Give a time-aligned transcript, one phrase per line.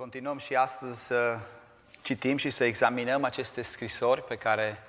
[0.00, 1.38] Continuăm și astăzi să
[2.02, 4.82] citim și să examinăm aceste scrisori pe care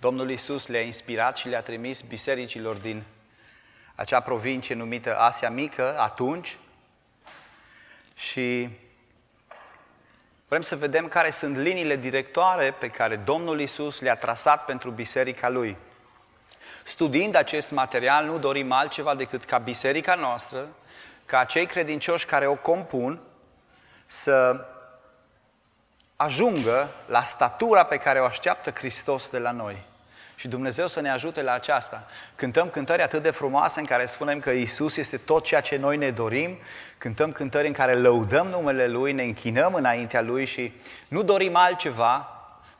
[0.00, 3.02] Domnul Isus le-a inspirat și le-a trimis bisericilor din
[3.94, 6.58] acea provincie numită Asia Mică atunci
[8.14, 8.68] și
[10.48, 15.48] vrem să vedem care sunt liniile directoare pe care Domnul Isus le-a trasat pentru biserica
[15.48, 15.76] Lui.
[16.84, 20.68] Studiind acest material, nu dorim altceva decât ca biserica noastră,
[21.24, 23.20] ca cei credincioși care o compun,
[24.06, 24.64] să
[26.16, 29.82] ajungă la statura pe care o așteaptă Hristos de la noi.
[30.36, 32.06] Și Dumnezeu să ne ajute la aceasta.
[32.34, 35.96] Cântăm cântări atât de frumoase în care spunem că Isus este tot ceea ce noi
[35.96, 36.58] ne dorim,
[36.98, 40.72] cântăm cântări în care lăudăm numele Lui, ne închinăm înaintea Lui și
[41.08, 42.33] nu dorim altceva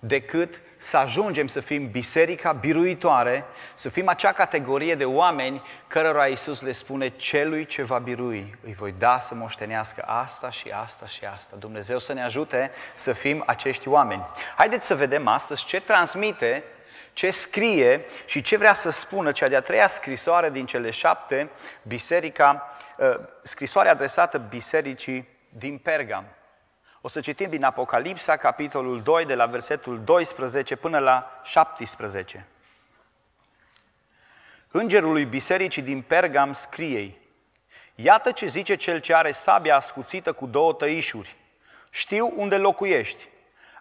[0.06, 6.60] decât să ajungem să fim biserica biruitoare, să fim acea categorie de oameni cărora Iisus
[6.60, 11.24] le spune celui ce va birui, îi voi da să moștenească asta și asta și
[11.24, 11.56] asta.
[11.58, 14.26] Dumnezeu să ne ajute să fim acești oameni.
[14.56, 16.64] Haideți să vedem astăzi ce transmite,
[17.12, 21.50] ce scrie și ce vrea să spună cea de-a treia scrisoare din cele șapte,
[21.82, 26.24] biserica, uh, scrisoare adresată bisericii din Pergam.
[27.06, 32.46] O să citim din Apocalipsa, capitolul 2, de la versetul 12 până la 17.
[34.70, 37.16] Îngerului bisericii din Pergam scrie
[37.94, 41.36] Iată ce zice cel ce are sabia ascuțită cu două tăișuri.
[41.90, 43.28] Știu unde locuiești,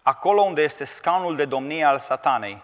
[0.02, 2.64] acolo unde este scaunul de domnie al satanei.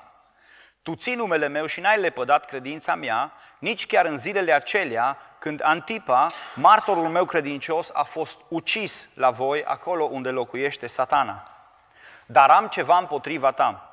[0.82, 5.62] Tu ții numele meu și n-ai lepădat credința mea, nici chiar în zilele acelea când
[5.64, 11.48] Antipa, martorul meu credincios, a fost ucis la voi acolo unde locuiește satana.
[12.26, 13.84] Dar am ceva împotriva ta.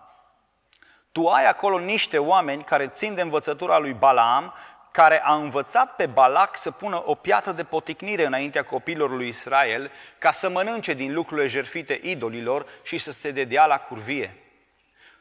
[1.12, 4.54] Tu ai acolo niște oameni care țin de învățătura lui Balaam,
[4.90, 9.90] care a învățat pe Balac să pună o piatră de poticnire înaintea copilor lui Israel,
[10.18, 14.42] ca să mănânce din lucrurile jertfite idolilor și să se dedea la curvie.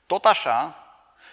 [0.06, 0.76] Tot așa,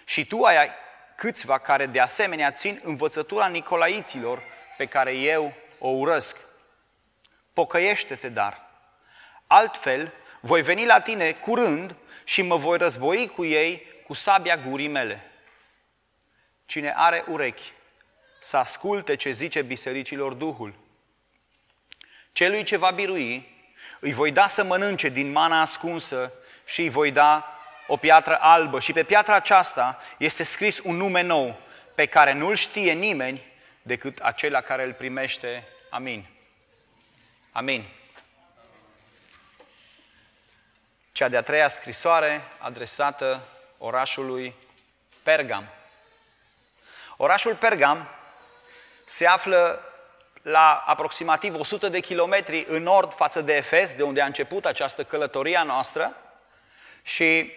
[0.05, 0.69] și tu ai
[1.15, 4.39] câțiva care de asemenea țin învățătura Nicolaiților
[4.83, 6.37] pe care eu o urăsc.
[7.53, 8.61] Pocăiește-te, dar.
[9.47, 14.87] Altfel, voi veni la tine curând și mă voi război cu ei cu sabia gurii
[14.87, 15.31] mele.
[16.65, 17.71] Cine are urechi,
[18.39, 20.73] să asculte ce zice bisericilor Duhul.
[22.31, 23.55] Celui ce va birui,
[23.99, 26.33] îi voi da să mănânce din mana ascunsă
[26.65, 27.57] și îi voi da
[27.87, 31.59] o piatră albă și pe piatra aceasta este scris un nume nou
[31.95, 33.51] pe care nu-l știe nimeni
[33.83, 35.63] decât acela care îl primește.
[35.89, 36.25] Amin.
[37.51, 37.89] Amin.
[41.11, 44.55] Cea de-a treia scrisoare adresată orașului
[45.23, 45.67] Pergam.
[47.17, 48.09] Orașul Pergam
[49.05, 49.79] se află
[50.41, 55.03] la aproximativ 100 de kilometri în nord față de Efes, de unde a început această
[55.03, 56.17] călătorie a noastră
[57.01, 57.51] și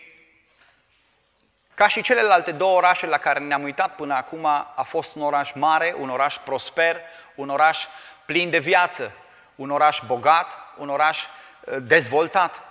[1.77, 4.45] ca și celelalte două orașe la care ne-am uitat până acum,
[4.75, 7.01] a fost un oraș mare, un oraș prosper,
[7.35, 7.85] un oraș
[8.25, 9.13] plin de viață,
[9.55, 12.63] un oraș bogat, un oraș uh, dezvoltat.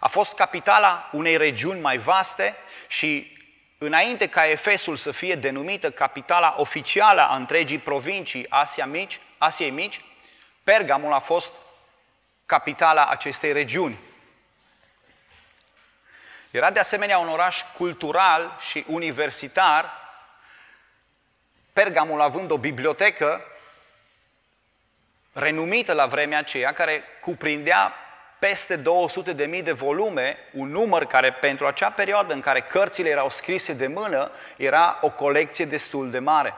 [0.00, 3.36] A fost capitala unei regiuni mai vaste și
[3.78, 10.04] înainte ca Efesul să fie denumită capitala oficială a întregii provincii Asia Mici, Asiei Mici,
[10.62, 11.52] Pergamul a fost
[12.46, 13.98] capitala acestei regiuni.
[16.54, 19.90] Era de asemenea un oraș cultural și universitar,
[21.72, 23.44] Pergamul având o bibliotecă
[25.32, 27.94] renumită la vremea aceea, care cuprindea
[28.38, 33.72] peste 200.000 de volume, un număr care pentru acea perioadă în care cărțile erau scrise
[33.72, 36.54] de mână, era o colecție destul de mare.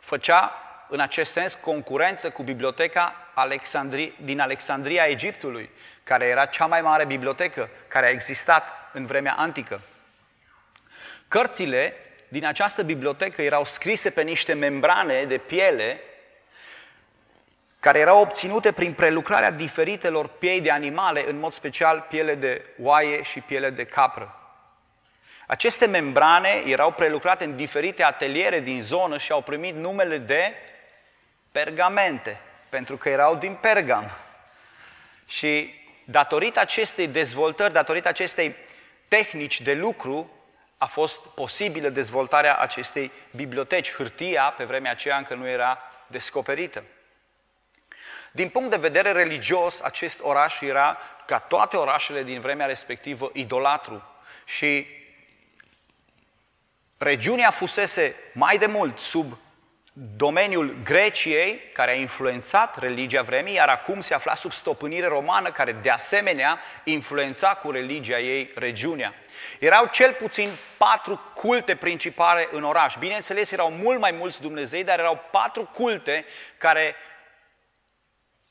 [0.00, 5.70] Făcea în acest sens concurență cu biblioteca Alexandri, din Alexandria Egiptului,
[6.04, 9.80] care era cea mai mare bibliotecă care a existat în vremea antică.
[11.28, 11.94] Cărțile
[12.28, 16.00] din această bibliotecă erau scrise pe niște membrane de piele
[17.80, 23.22] care erau obținute prin prelucrarea diferitelor piei de animale, în mod special piele de oaie
[23.22, 24.40] și piele de capră.
[25.46, 30.54] Aceste membrane erau prelucrate în diferite ateliere din zonă și au primit numele de
[31.64, 34.10] pergamente, pentru că erau din Pergam.
[35.26, 35.74] Și
[36.04, 38.56] datorită acestei dezvoltări, datorită acestei
[39.08, 40.30] tehnici de lucru,
[40.78, 43.92] a fost posibilă dezvoltarea acestei biblioteci.
[43.92, 46.82] Hârtia, pe vremea aceea, încă nu era descoperită.
[48.32, 54.12] Din punct de vedere religios, acest oraș era, ca toate orașele din vremea respectivă, idolatru.
[54.44, 54.86] Și
[56.98, 59.38] regiunea fusese mai de mult sub
[59.98, 65.72] domeniul Greciei, care a influențat religia vremii, iar acum se afla sub stăpânire romană, care
[65.72, 69.14] de asemenea influența cu religia ei regiunea.
[69.58, 72.94] Erau cel puțin patru culte principale în oraș.
[72.98, 76.24] Bineînțeles, erau mult mai mulți Dumnezei, dar erau patru culte
[76.58, 76.94] care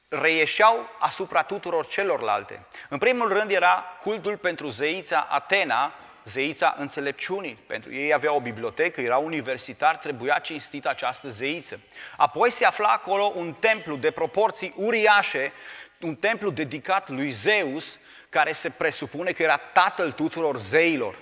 [0.09, 2.65] reieșeau asupra tuturor celorlalte.
[2.89, 5.93] În primul rând era cultul pentru zeița Atena,
[6.25, 7.59] zeița înțelepciunii.
[7.67, 11.79] Pentru ei avea o bibliotecă, era universitar, trebuia cinstită această zeiță.
[12.17, 15.51] Apoi se afla acolo un templu de proporții uriașe,
[15.99, 17.99] un templu dedicat lui Zeus,
[18.29, 21.15] care se presupune că era tatăl tuturor zeilor.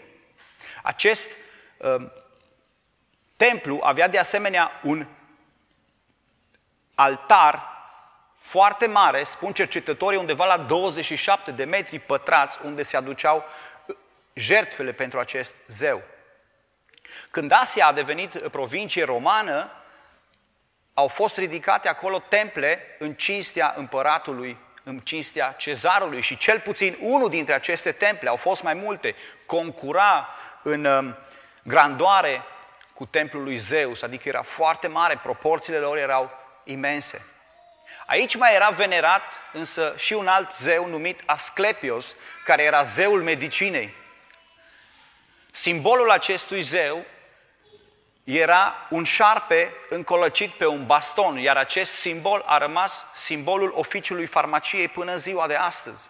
[0.84, 1.32] Acest
[1.78, 1.96] uh,
[3.36, 5.08] templu avea de asemenea un
[6.96, 7.72] altar
[8.38, 13.46] foarte mare, spun cercetătorii, undeva la 27 de metri pătrați, unde se aduceau
[14.33, 16.01] jertfele pentru acest zeu.
[17.31, 19.71] Când Asia a devenit provincie romană,
[20.94, 27.30] au fost ridicate acolo temple în cinstea împăratului, în cinstea cezarului și cel puțin unul
[27.30, 29.15] dintre aceste temple, au fost mai multe,
[29.45, 30.30] concura
[30.63, 31.18] în um,
[31.63, 32.44] grandoare
[32.94, 36.31] cu templul lui Zeus, adică era foarte mare, proporțiile lor erau
[36.63, 37.25] imense.
[38.06, 42.15] Aici mai era venerat însă și un alt zeu numit Asclepios,
[42.45, 43.94] care era zeul medicinei.
[45.56, 47.06] Simbolul acestui zeu
[48.24, 54.88] era un șarpe încolăcit pe un baston, iar acest simbol a rămas simbolul oficiului farmaciei
[54.88, 56.10] până în ziua de astăzi.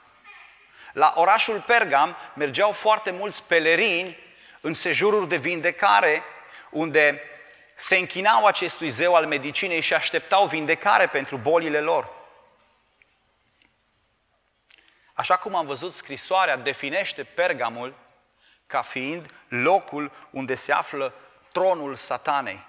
[0.93, 4.17] La orașul Pergam mergeau foarte mulți pelerini
[4.61, 6.23] în sejururi de vindecare,
[6.69, 7.21] unde
[7.75, 12.09] se închinau acestui zeu al medicinei și așteptau vindecare pentru bolile lor.
[15.13, 18.02] Așa cum am văzut, scrisoarea definește Pergamul
[18.67, 21.13] ca fiind locul unde se află
[21.51, 22.65] tronul satanei.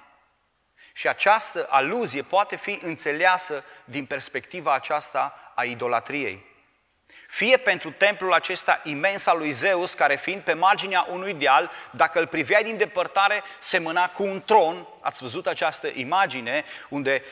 [0.93, 6.52] Și această aluzie poate fi înțeleasă din perspectiva aceasta a idolatriei.
[7.29, 12.19] Fie pentru templul acesta imens al lui Zeus, care fiind pe marginea unui deal, dacă
[12.19, 14.87] îl priveai din depărtare, semăna cu un tron.
[15.00, 17.23] Ați văzut această imagine unde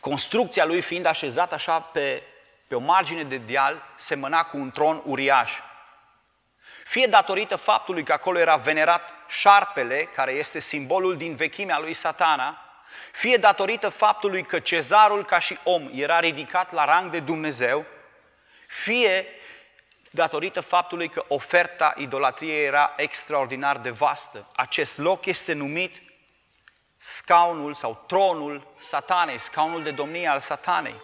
[0.00, 2.22] construcția lui fiind așezată așa pe,
[2.66, 5.52] pe o margine de deal, semăna cu un tron uriaș.
[6.84, 12.58] Fie datorită faptului că acolo era venerat șarpele, care este simbolul din vechimea lui satana,
[13.12, 17.84] fie datorită faptului că cezarul ca și om era ridicat la rang de Dumnezeu,
[18.66, 19.26] fie
[20.10, 24.46] datorită faptului că oferta idolatriei era extraordinar de vastă.
[24.56, 26.02] Acest loc este numit
[26.98, 30.94] scaunul sau tronul satanei, scaunul de domnie al satanei.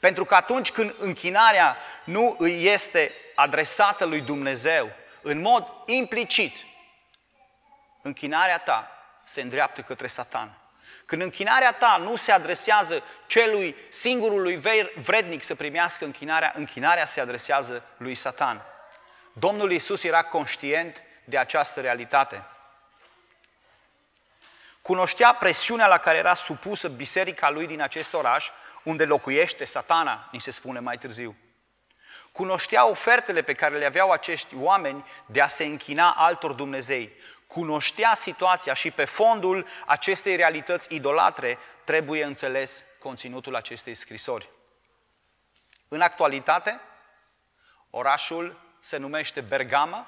[0.00, 4.90] Pentru că atunci când închinarea nu îi este adresată lui Dumnezeu,
[5.22, 6.56] în mod implicit,
[8.02, 8.90] închinarea ta
[9.24, 10.56] se îndreaptă către satan.
[11.04, 14.56] Când închinarea ta nu se adresează celui singurului
[14.94, 18.62] vrednic să primească închinarea, închinarea se adresează lui Satan.
[19.32, 22.44] Domnul Iisus era conștient de această realitate.
[24.82, 28.50] Cunoștea presiunea la care era supusă biserica lui din acest oraș,
[28.82, 31.36] unde locuiește satana, ni se spune mai târziu.
[32.32, 37.12] Cunoștea ofertele pe care le aveau acești oameni de a se închina altor Dumnezei
[37.52, 44.50] cunoștea situația și pe fondul acestei realități idolatre trebuie înțeles conținutul acestei scrisori.
[45.88, 46.80] În actualitate,
[47.90, 50.06] orașul se numește Bergama,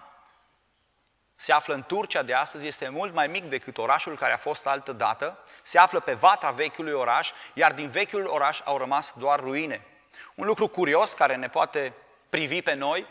[1.37, 4.66] se află în Turcia de astăzi, este mult mai mic decât orașul care a fost
[4.66, 9.40] altă dată, se află pe vatra vechiului oraș, iar din vechiul oraș au rămas doar
[9.40, 9.87] ruine.
[10.34, 11.92] Un lucru curios care ne poate
[12.28, 13.07] privi pe noi,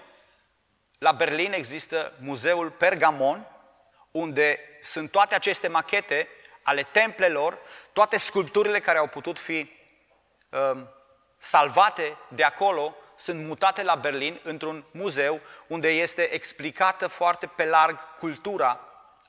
[0.97, 3.47] la Berlin există muzeul Pergamon,
[4.11, 6.27] unde sunt toate aceste machete
[6.63, 7.59] ale templelor,
[7.93, 9.71] toate sculpturile care au putut fi
[10.49, 10.89] um,
[11.37, 17.99] salvate de acolo, sunt mutate la Berlin într-un muzeu unde este explicată foarte pe larg
[18.19, 18.79] cultura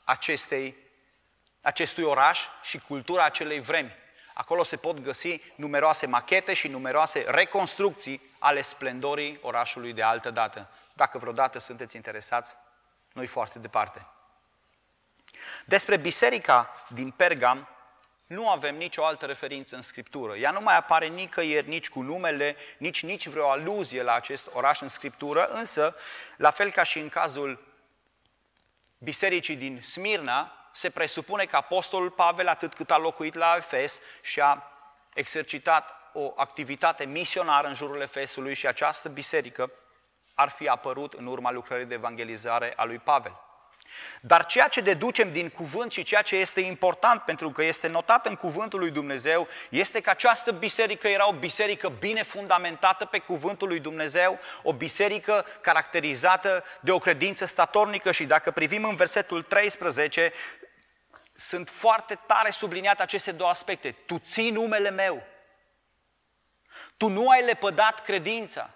[0.04, 0.76] acestei,
[1.62, 3.96] acestui oraș și cultura acelei vremi.
[4.34, 10.70] Acolo se pot găsi numeroase machete și numeroase reconstrucții ale splendorii orașului de altă dată.
[10.92, 12.56] Dacă vreodată sunteți interesați,
[13.12, 14.06] noi foarte departe.
[15.64, 17.68] Despre biserica din Pergam
[18.26, 20.36] nu avem nicio altă referință în Scriptură.
[20.36, 24.80] Ea nu mai apare nicăieri, nici cu numele, nici, nici vreo aluzie la acest oraș
[24.80, 25.96] în Scriptură, însă,
[26.36, 27.72] la fel ca și în cazul
[28.98, 34.40] bisericii din Smirna, se presupune că Apostolul Pavel, atât cât a locuit la Efes și
[34.40, 34.62] a
[35.14, 39.70] exercitat o activitate misionară în jurul Efesului și această biserică
[40.34, 43.44] ar fi apărut în urma lucrării de evangelizare a lui Pavel.
[44.20, 48.26] Dar ceea ce deducem din cuvânt și ceea ce este important, pentru că este notat
[48.26, 53.68] în cuvântul lui Dumnezeu, este că această biserică era o biserică bine fundamentată pe cuvântul
[53.68, 60.32] lui Dumnezeu, o biserică caracterizată de o credință statornică și dacă privim în versetul 13,
[61.34, 63.92] sunt foarte tare subliniate aceste două aspecte.
[63.92, 65.22] Tu ții numele meu.
[66.96, 68.70] Tu nu ai lepădat credința.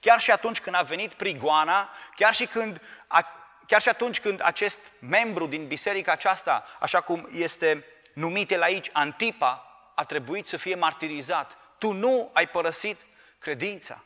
[0.00, 4.40] Chiar și atunci când a venit prigoana, chiar și când a Chiar și atunci când
[4.44, 10.56] acest membru din biserica aceasta, așa cum este numit el aici, Antipa, a trebuit să
[10.56, 11.58] fie martirizat.
[11.78, 13.00] Tu nu ai părăsit
[13.38, 14.04] credința.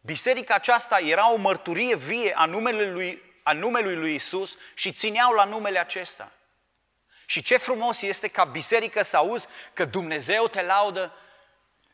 [0.00, 5.32] Biserica aceasta era o mărturie vie a numelui lui, a numelui lui Isus și țineau
[5.32, 6.32] la numele acesta.
[7.26, 11.12] Și ce frumos este ca biserică să auzi că Dumnezeu te laudă,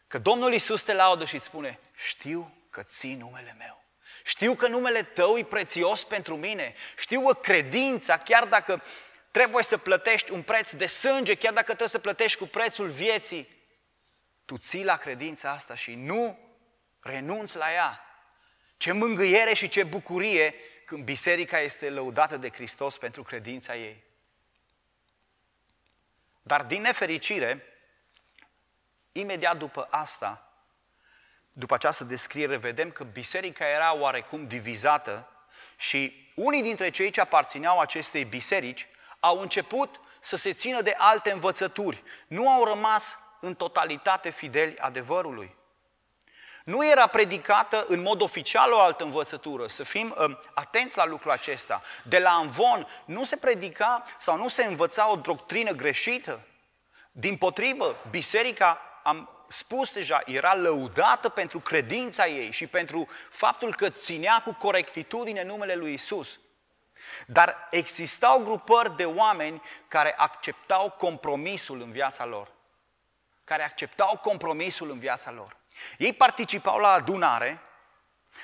[0.06, 3.84] că Domnul Isus te laudă și îți spune, știu că ții numele meu.
[4.24, 6.74] Știu că numele tău e prețios pentru mine.
[6.98, 8.82] Știu că credința, chiar dacă
[9.30, 13.48] trebuie să plătești un preț de sânge, chiar dacă trebuie să plătești cu prețul vieții,
[14.44, 16.38] tu ții la credința asta și nu
[17.00, 18.00] renunți la ea.
[18.76, 24.04] Ce mângâiere și ce bucurie când biserica este lăudată de Hristos pentru credința ei.
[26.42, 27.66] Dar din nefericire,
[29.12, 30.52] imediat după asta,
[31.52, 35.28] după această descriere, vedem că biserica era oarecum divizată
[35.76, 38.88] și unii dintre cei ce aparțineau acestei biserici
[39.20, 42.02] au început să se țină de alte învățături.
[42.26, 45.54] Nu au rămas în totalitate fideli adevărului.
[46.64, 51.30] Nu era predicată în mod oficial o altă învățătură, să fim uh, atenți la lucrul
[51.30, 51.82] acesta.
[52.02, 56.40] De la Anvon nu se predica sau nu se învăța o doctrină greșită.
[57.12, 63.90] Din potrivă, biserica, am spus deja, era lăudată pentru credința ei și pentru faptul că
[63.90, 66.38] ținea cu corectitudine numele lui Isus.
[67.26, 72.52] Dar existau grupări de oameni care acceptau compromisul în viața lor.
[73.44, 75.56] Care acceptau compromisul în viața lor.
[75.98, 77.60] Ei participau la adunare,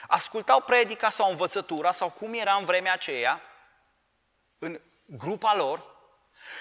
[0.09, 3.41] ascultau predica sau învățătura sau cum era în vremea aceea,
[4.59, 5.85] în grupa lor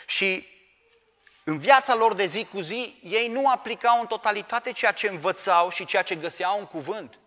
[0.06, 0.48] și
[1.44, 5.70] în viața lor de zi cu zi, ei nu aplicau în totalitate ceea ce învățau
[5.70, 7.20] și ceea ce găseau în cuvânt,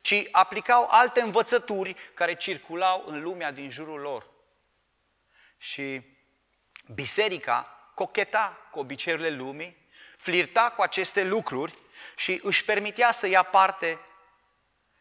[0.00, 4.26] ci aplicau alte învățături care circulau în lumea din jurul lor.
[5.58, 6.02] Și
[6.94, 9.76] biserica cocheta cu obiceiurile lumii,
[10.16, 11.78] flirta cu aceste lucruri
[12.16, 13.98] și își permitea să ia parte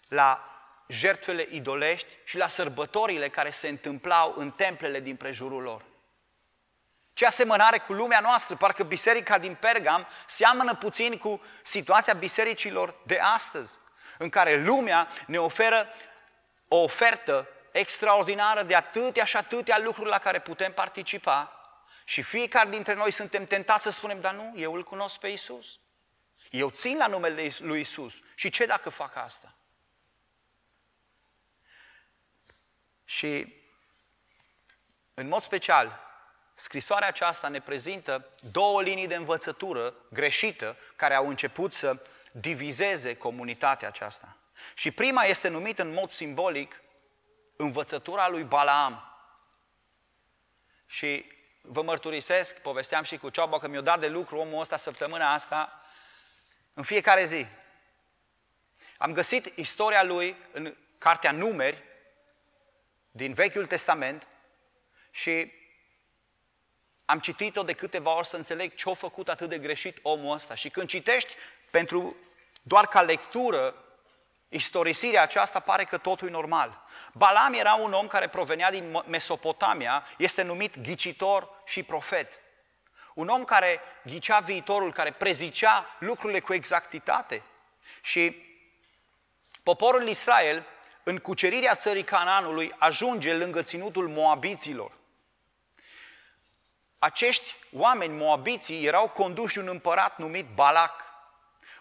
[0.08, 0.52] la
[0.88, 5.86] jertfele idolești și la sărbătorile care se întâmplau în templele din prejurul lor.
[7.14, 13.20] Ce asemănare cu lumea noastră, parcă biserica din Pergam seamănă puțin cu situația bisericilor de
[13.20, 13.78] astăzi,
[14.18, 15.88] în care lumea ne oferă
[16.68, 21.52] o ofertă extraordinară de atâtea și atâtea lucruri la care putem participa
[22.04, 25.80] și fiecare dintre noi suntem tentați să spunem, dar nu, eu îl cunosc pe Isus.
[26.50, 28.14] Eu țin la numele lui Isus.
[28.36, 29.56] Și ce dacă fac asta?
[33.06, 33.54] Și
[35.14, 36.08] în mod special,
[36.60, 41.98] Scrisoarea aceasta ne prezintă două linii de învățătură greșită care au început să
[42.32, 44.38] divizeze comunitatea aceasta.
[44.76, 46.82] Și prima este numită în mod simbolic
[47.56, 49.04] învățătura lui Balaam.
[50.86, 51.26] Și
[51.62, 55.82] vă mărturisesc, povesteam și cu Cioba că mi-a dat de lucru omul ăsta săptămâna asta
[56.78, 57.46] în fiecare zi.
[58.98, 61.84] Am găsit istoria lui în cartea Numeri
[63.12, 64.28] din Vechiul Testament
[65.12, 65.52] și
[67.06, 70.56] am citit-o de câteva ori să înțeleg ce a făcut atât de greșit omul ăsta.
[70.56, 71.36] Și când citești
[71.72, 72.16] pentru
[72.62, 73.76] doar ca lectură
[74.50, 76.84] istorisirea aceasta, pare că totul e normal.
[77.14, 82.42] Balam era un om care provenea din Mesopotamia, este numit ghicitor și profet.
[83.18, 87.44] Un om care ghicea viitorul, care prezicea lucrurile cu exactitate.
[88.02, 88.36] Și
[89.64, 90.66] poporul Israel,
[91.04, 94.92] în cucerirea țării Canaanului, ajunge lângă ținutul Moabiților
[97.00, 101.04] acești oameni moabiții erau conduși de un împărat numit Balac.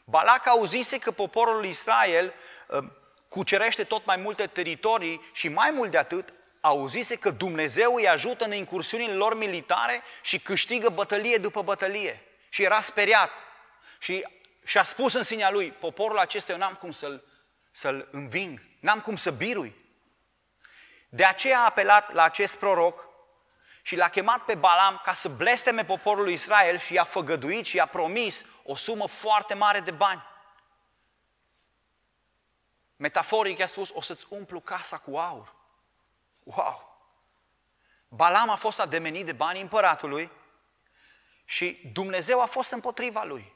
[0.04, 2.34] Balac auzise că poporul Israel
[2.68, 2.84] uh,
[3.28, 6.32] cucerește tot mai multe teritorii și mai mult de atât,
[6.66, 12.22] auzise că Dumnezeu îi ajută în incursiunile lor militare și câștigă bătălie după bătălie.
[12.48, 13.30] Și era speriat.
[13.98, 14.26] Și
[14.64, 17.24] și-a spus în sinea lui, poporul acesta eu n-am cum să-l,
[17.70, 19.74] să-l înving, n-am cum să birui.
[21.08, 23.08] De aceea a apelat la acest proroc
[23.82, 27.76] și l-a chemat pe Balam ca să blesteme poporul lui Israel și i-a făgăduit și
[27.76, 30.22] i-a promis o sumă foarte mare de bani.
[32.96, 35.55] Metaforic i-a spus, o să-ți umplu casa cu aur.
[36.46, 36.98] Wow!
[38.08, 40.30] Balam a fost ademenit de banii împăratului
[41.44, 43.54] și Dumnezeu a fost împotriva lui.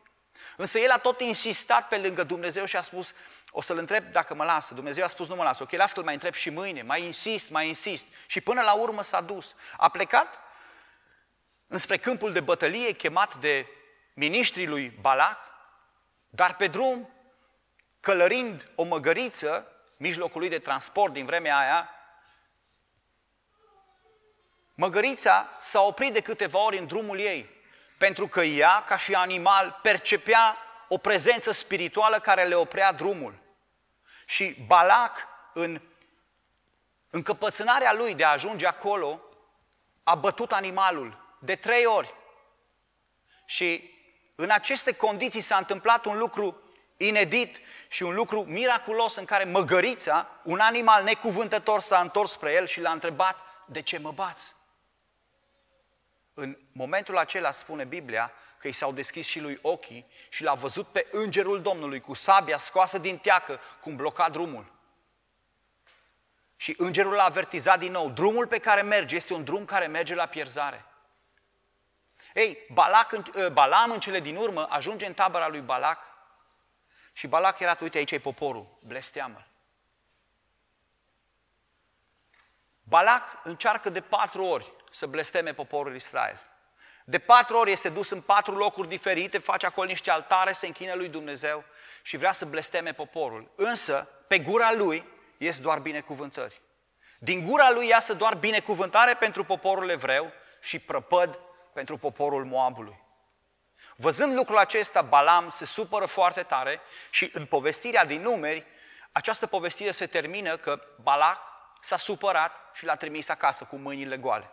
[0.57, 3.15] Însă el a tot insistat pe lângă Dumnezeu și a spus,
[3.51, 4.75] o să-l întreb dacă mă lasă.
[4.75, 5.63] Dumnezeu a spus, nu mă lasă.
[5.63, 6.83] Ok, las că-l mai întreb și mâine.
[6.83, 8.07] Mai insist, mai insist.
[8.27, 9.55] Și până la urmă s-a dus.
[9.77, 10.39] A plecat
[11.67, 13.67] înspre câmpul de bătălie chemat de
[14.15, 15.39] ministrii lui Balac,
[16.29, 17.11] dar pe drum,
[18.01, 19.67] călărind o măgăriță,
[19.97, 22.00] mijlocul lui de transport din vremea aia,
[24.81, 27.51] măgărița s-a oprit de câteva ori în drumul ei,
[27.99, 30.57] pentru că ea, ca și animal, percepea
[30.89, 33.35] o prezență spirituală care le oprea drumul.
[34.27, 35.81] Și Balac, în
[37.11, 39.21] încăpățânarea lui de a ajunge acolo,
[40.03, 42.15] a bătut animalul de trei ori.
[43.47, 43.95] Și
[44.35, 46.63] în aceste condiții s-a întâmplat un lucru
[46.97, 52.67] inedit și un lucru miraculos în care măgărița, un animal necuvântător, s-a întors spre el
[52.67, 54.59] și l-a întrebat, de ce mă bați?
[56.41, 60.87] În momentul acela spune Biblia că i s-au deschis și lui ochii și l-a văzut
[60.87, 64.73] pe îngerul Domnului cu sabia scoasă din teacă, cum bloca drumul.
[66.57, 70.15] Și îngerul l-a avertizat din nou, drumul pe care merge este un drum care merge
[70.15, 70.85] la pierzare.
[72.35, 75.99] Ei, Balac, ă, Balam în cele din urmă ajunge în tabăra lui Balac
[77.13, 79.47] și Balac era, uite aici e poporul, blesteamă
[82.83, 86.41] Balac încearcă de patru ori să blesteme poporul Israel.
[87.05, 90.95] De patru ori este dus în patru locuri diferite, face acolo niște altare, se închină
[90.95, 91.65] lui Dumnezeu
[92.03, 93.51] și vrea să blesteme poporul.
[93.57, 95.05] Însă, pe gura lui
[95.39, 96.61] ies doar binecuvântări.
[97.19, 101.39] Din gura lui iasă doar binecuvântare pentru poporul evreu și prăpăd
[101.73, 103.03] pentru poporul Moabului.
[103.97, 106.81] Văzând lucrul acesta, Balam se supără foarte tare
[107.11, 108.67] și în povestirea din numeri,
[109.13, 111.39] această povestire se termină că Balac
[111.81, 114.51] s-a supărat și l-a trimis acasă cu mâinile goale.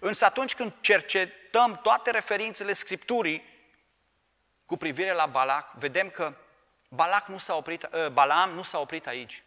[0.00, 3.44] Însă atunci când cercetăm toate referințele Scripturii
[4.66, 6.34] cu privire la Balac, vedem că
[6.88, 9.42] Balac nu s-a oprit, ă, Balaam nu s-a oprit aici.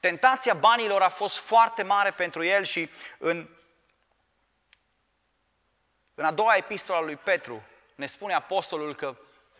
[0.00, 3.48] Tentația banilor a fost foarte mare pentru el și în,
[6.14, 7.62] în a doua epistolă a lui Petru
[7.94, 9.16] ne spune apostolul că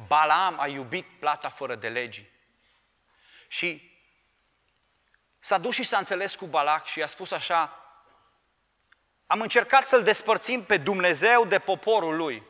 [0.07, 2.25] Balaam a iubit plata fără de legi.
[3.49, 3.91] Și
[5.39, 7.82] s-a dus și s-a înțeles cu Balac și i-a spus așa,
[9.33, 12.43] am încercat să-L despărțim pe Dumnezeu de poporul Lui.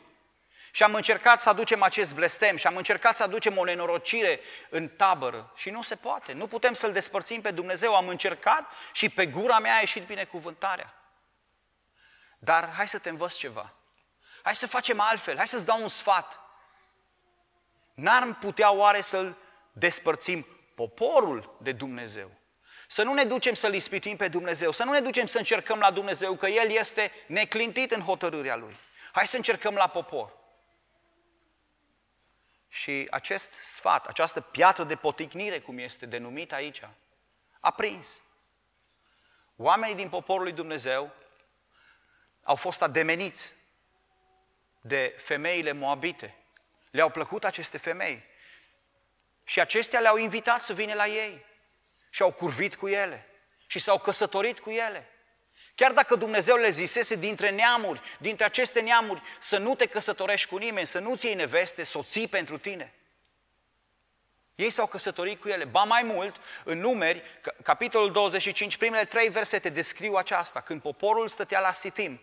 [0.70, 4.40] Și am încercat să aducem acest blestem și am încercat să aducem o nenorocire
[4.70, 5.52] în tabără.
[5.54, 6.32] Și nu se poate.
[6.32, 7.94] Nu putem să-L despărțim pe Dumnezeu.
[7.94, 10.94] Am încercat și pe gura mea a ieșit binecuvântarea.
[12.38, 13.72] Dar hai să te învăț ceva.
[14.42, 15.36] Hai să facem altfel.
[15.36, 16.40] Hai să-ți dau un sfat.
[17.94, 19.36] N-ar putea oare să-L
[19.72, 22.30] despărțim poporul de Dumnezeu?
[22.92, 25.90] Să nu ne ducem să-L ispitim pe Dumnezeu, să nu ne ducem să încercăm la
[25.90, 28.76] Dumnezeu, că El este neclintit în hotărârea Lui.
[29.12, 30.32] Hai să încercăm la popor.
[32.68, 36.82] Și acest sfat, această piatră de poticnire, cum este denumit aici,
[37.60, 38.22] a prins.
[39.56, 41.12] Oamenii din poporul lui Dumnezeu
[42.42, 43.52] au fost ademeniți
[44.80, 46.36] de femeile moabite.
[46.90, 48.22] Le-au plăcut aceste femei.
[49.44, 51.50] Și acestea le-au invitat să vină la ei
[52.12, 53.26] și au curvit cu ele
[53.66, 55.06] și s-au căsătorit cu ele.
[55.74, 60.56] Chiar dacă Dumnezeu le zisese dintre neamuri, dintre aceste neamuri, să nu te căsătorești cu
[60.56, 62.92] nimeni, să nu-ți iei neveste, soții pentru tine.
[64.54, 65.64] Ei s-au căsătorit cu ele.
[65.64, 67.22] Ba mai mult, în numeri,
[67.62, 70.60] capitolul 25, primele trei versete descriu aceasta.
[70.60, 72.20] Când poporul stătea la Sitim,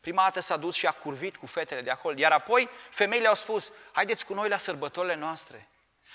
[0.00, 2.14] prima dată s-a dus și a curvit cu fetele de acolo.
[2.18, 5.68] Iar apoi femeile au spus, haideți cu noi la sărbătorile noastre.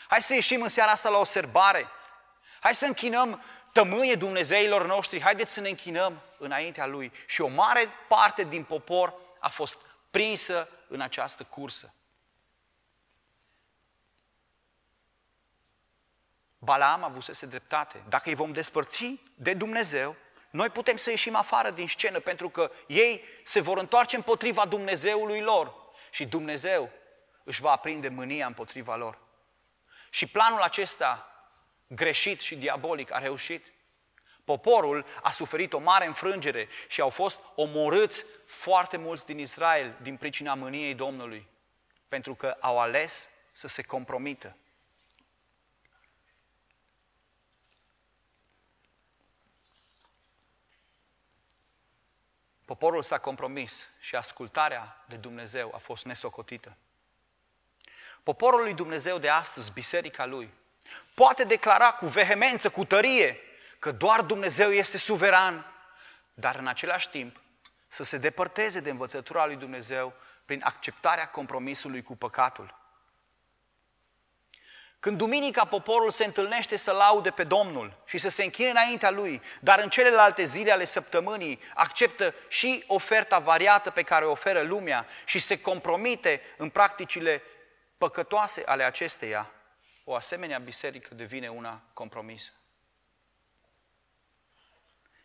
[0.07, 1.87] Hai să ieșim în seara asta la o serbare.
[2.59, 3.41] Hai să închinăm
[3.71, 7.11] tămâie Dumnezeilor noștri, haideți să ne închinăm înaintea Lui.
[7.25, 9.77] Și o mare parte din popor a fost
[10.11, 11.93] prinsă în această cursă.
[16.57, 18.03] Balaam avusese dreptate.
[18.09, 20.15] Dacă îi vom despărți de Dumnezeu,
[20.49, 25.41] noi putem să ieșim afară din scenă pentru că ei se vor întoarce împotriva Dumnezeului
[25.41, 25.73] lor
[26.11, 26.89] și Dumnezeu
[27.43, 29.17] își va aprinde mânia împotriva lor.
[30.09, 31.36] Și planul acesta
[31.87, 33.65] greșit și diabolic a reușit.
[34.43, 40.17] Poporul a suferit o mare înfrângere și au fost omorâți foarte mulți din Israel din
[40.17, 41.47] pricina mâniei Domnului,
[42.07, 44.55] pentru că au ales să se compromită.
[52.65, 56.77] Poporul s-a compromis și ascultarea de Dumnezeu a fost nesocotită.
[58.23, 60.53] Poporul lui Dumnezeu de astăzi, biserica lui,
[61.13, 63.39] poate declara cu vehemență, cu tărie,
[63.79, 65.65] că doar Dumnezeu este suveran,
[66.33, 67.41] dar în același timp
[67.87, 70.13] să se depărteze de învățătura lui Dumnezeu
[70.45, 72.75] prin acceptarea compromisului cu păcatul.
[74.99, 79.41] Când duminica poporul se întâlnește să laude pe Domnul și să se închine înaintea Lui,
[79.59, 85.07] dar în celelalte zile ale săptămânii acceptă și oferta variată pe care o oferă lumea
[85.25, 87.41] și se compromite în practicile
[87.97, 89.51] păcătoase ale acesteia,
[90.09, 92.51] o asemenea biserică devine una compromisă.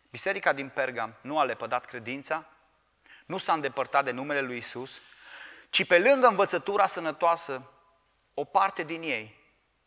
[0.09, 2.49] Biserica din Pergam nu a lepădat credința,
[3.25, 5.01] nu s-a îndepărtat de numele lui Isus,
[5.69, 7.71] ci pe lângă învățătura sănătoasă,
[8.33, 9.35] o parte din ei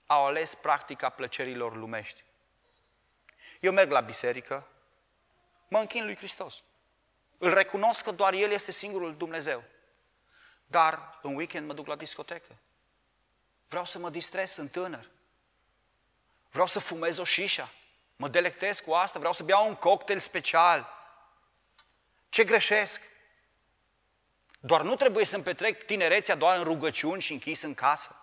[0.06, 2.22] au ales practica plăcerilor lumești.
[3.60, 4.66] Eu merg la biserică,
[5.68, 6.62] mă închin lui Hristos.
[7.38, 9.62] Îl recunosc că doar El este singurul Dumnezeu.
[10.66, 12.56] Dar în weekend mă duc la discotecă.
[13.68, 15.10] Vreau să mă distrez, sunt tânăr.
[16.50, 17.72] Vreau să fumez o șișa.
[18.16, 20.94] Mă delectez cu asta, vreau să beau un cocktail special.
[22.28, 23.00] Ce greșesc?
[24.60, 28.16] Doar nu trebuie să-mi petrec tinerețea doar în rugăciuni și închis în casă.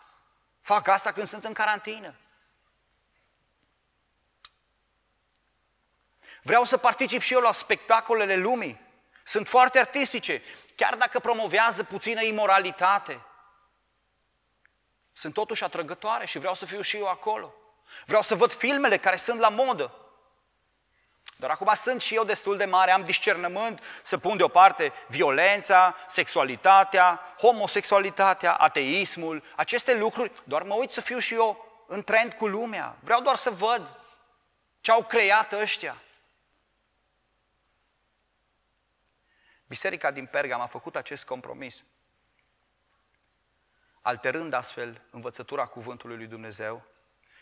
[0.61, 2.15] Fac asta când sunt în carantină.
[6.41, 8.81] Vreau să particip și eu la spectacolele lumii.
[9.23, 10.41] Sunt foarte artistice,
[10.75, 13.21] chiar dacă promovează puțină imoralitate.
[15.13, 17.53] Sunt totuși atrăgătoare și vreau să fiu și eu acolo.
[18.05, 19.97] Vreau să văd filmele care sunt la modă.
[21.37, 27.35] Dar acum sunt și eu destul de mare, am discernământ să pun deoparte violența, sexualitatea,
[27.37, 32.97] homosexualitatea, ateismul, aceste lucruri, doar mă uit să fiu și eu în trend cu lumea.
[32.99, 33.99] Vreau doar să văd
[34.81, 35.97] ce au creat ăștia.
[39.67, 41.83] Biserica din Pergam a făcut acest compromis,
[44.03, 46.83] alterând astfel învățătura cuvântului lui Dumnezeu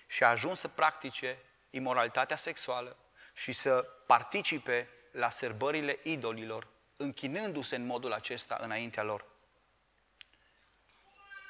[0.07, 1.37] și a ajuns să practice
[1.69, 2.97] imoralitatea sexuală,
[3.33, 9.25] și să participe la sărbările idolilor, închinându-se în modul acesta înaintea lor.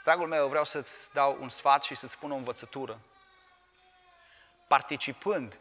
[0.04, 3.00] Dragul meu, vreau să-ți dau un sfat și să-ți spun o învățătură.
[4.68, 5.60] Participând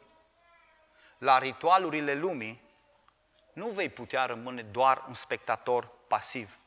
[1.19, 2.63] la ritualurile lumii,
[3.53, 6.59] nu vei putea rămâne doar un spectator pasiv.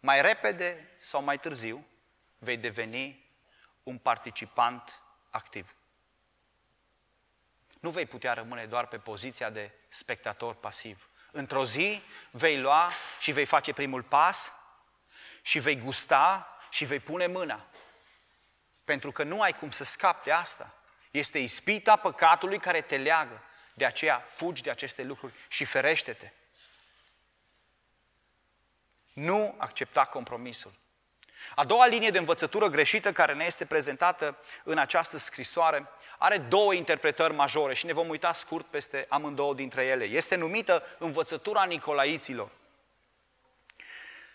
[0.00, 1.86] Mai repede sau mai târziu
[2.42, 3.26] vei deveni
[3.82, 5.74] un participant activ
[7.82, 11.08] nu vei putea rămâne doar pe poziția de spectator pasiv.
[11.30, 14.52] Într-o zi vei lua și vei face primul pas
[15.40, 17.66] și vei gusta și vei pune mâna.
[18.84, 20.74] Pentru că nu ai cum să scapi de asta.
[21.10, 23.42] Este ispita păcatului care te leagă.
[23.74, 26.32] De aceea fugi de aceste lucruri și ferește-te.
[29.12, 30.72] Nu accepta compromisul.
[31.54, 36.74] A doua linie de învățătură greșită care ne este prezentată în această scrisoare are două
[36.74, 40.04] interpretări majore și ne vom uita scurt peste amândouă dintre ele.
[40.04, 42.50] Este numită învățătura Nicolaiților.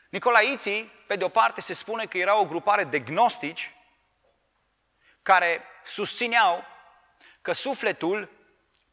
[0.10, 3.74] Nicolaiții, pe de o parte, se spune că era o grupare de gnostici
[5.22, 6.64] care susțineau
[7.42, 8.30] că sufletul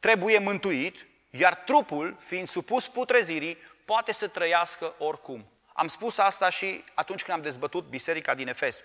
[0.00, 5.46] trebuie mântuit, iar trupul, fiind supus putrezirii, poate să trăiască oricum.
[5.76, 8.82] Am spus asta și atunci când am dezbătut biserica din Efes.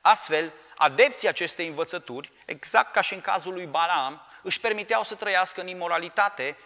[0.00, 5.60] Astfel, adepții acestei învățături, exact ca și în cazul lui Balaam, își permiteau să trăiască
[5.60, 6.56] în imoralitate,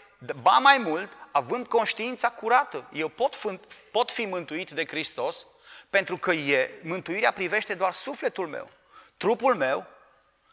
[0.40, 2.88] ba mai mult, având conștiința curată.
[2.92, 5.46] Eu pot fi, pot fi mântuit de Hristos
[5.90, 8.68] pentru că e, mântuirea privește doar sufletul meu.
[9.16, 9.86] Trupul meu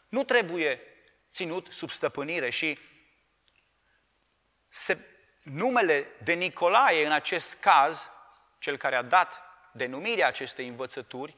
[0.08, 0.80] nu trebuie
[1.32, 2.78] ținut sub stăpânire și
[4.68, 4.98] se,
[5.42, 8.10] numele de Nicolae în acest caz,
[8.60, 9.42] cel care a dat
[9.72, 11.36] denumirea acestei învățături,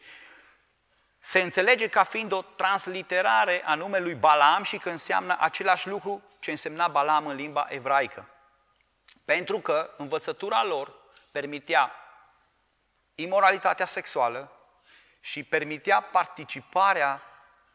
[1.19, 6.51] se înțelege ca fiind o transliterare a numelui Balaam și că înseamnă același lucru ce
[6.51, 8.29] însemna Balaam în limba evraică.
[9.25, 10.95] Pentru că învățătura lor
[11.31, 11.93] permitea
[13.15, 14.53] imoralitatea sexuală
[15.21, 17.23] și permitea participarea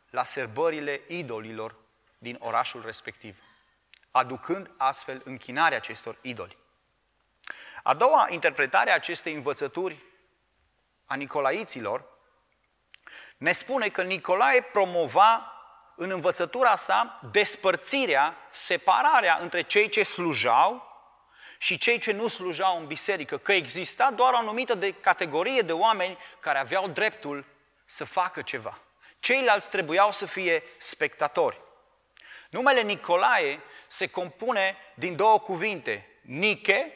[0.10, 1.76] la serbările idolilor
[2.18, 3.38] din orașul respectiv,
[4.12, 6.58] aducând astfel închinarea acestor idoli.
[7.88, 10.04] A doua interpretare a acestei învățături
[11.06, 12.06] a nicolaiților
[13.38, 15.54] ne spune că Nicolae promova
[15.96, 20.84] în învățătura sa despărțirea, separarea între cei ce slujau
[21.58, 25.74] și cei ce nu slujau în biserică, că exista doar o anumită de categorie de
[25.74, 27.46] oameni care aveau dreptul
[27.86, 28.80] să facă ceva.
[29.20, 31.62] Ceilalți trebuiau să fie spectatori.
[32.50, 36.92] Numele Nicolae se compune din două cuvinte, Nike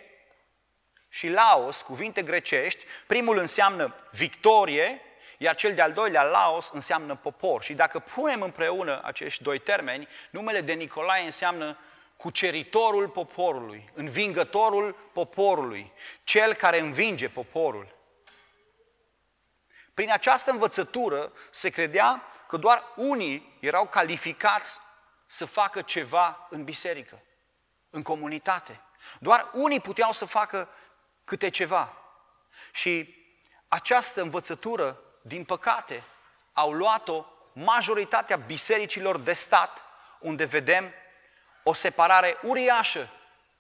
[1.12, 2.86] și Laos, cuvinte grecești.
[3.08, 5.02] Primul înseamnă victorie
[5.42, 7.64] iar cel de-al doilea, Laos, înseamnă popor.
[7.64, 11.78] Și dacă punem împreună acești doi termeni, numele de Nicolae înseamnă
[12.18, 15.92] cuceritorul poporului, învingătorul poporului,
[16.24, 17.96] cel care învinge poporul.
[19.94, 24.80] Prin această învățătură se credea că doar unii erau calificați
[25.26, 27.22] să facă ceva în biserică,
[27.90, 28.82] în comunitate.
[29.20, 30.70] Doar unii puteau să facă
[31.32, 31.98] câte ceva.
[32.72, 33.16] Și
[33.68, 36.04] această învățătură, din păcate,
[36.54, 39.84] au luat-o majoritatea bisericilor de stat,
[40.20, 40.94] unde vedem
[41.64, 43.10] o separare uriașă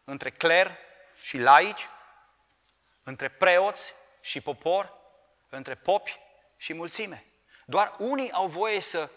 [0.03, 0.77] între cler
[1.21, 1.89] și laici,
[3.03, 4.93] între preoți și popor,
[5.49, 6.19] între popi
[6.57, 7.25] și mulțime.
[7.65, 9.09] Doar unii au voie să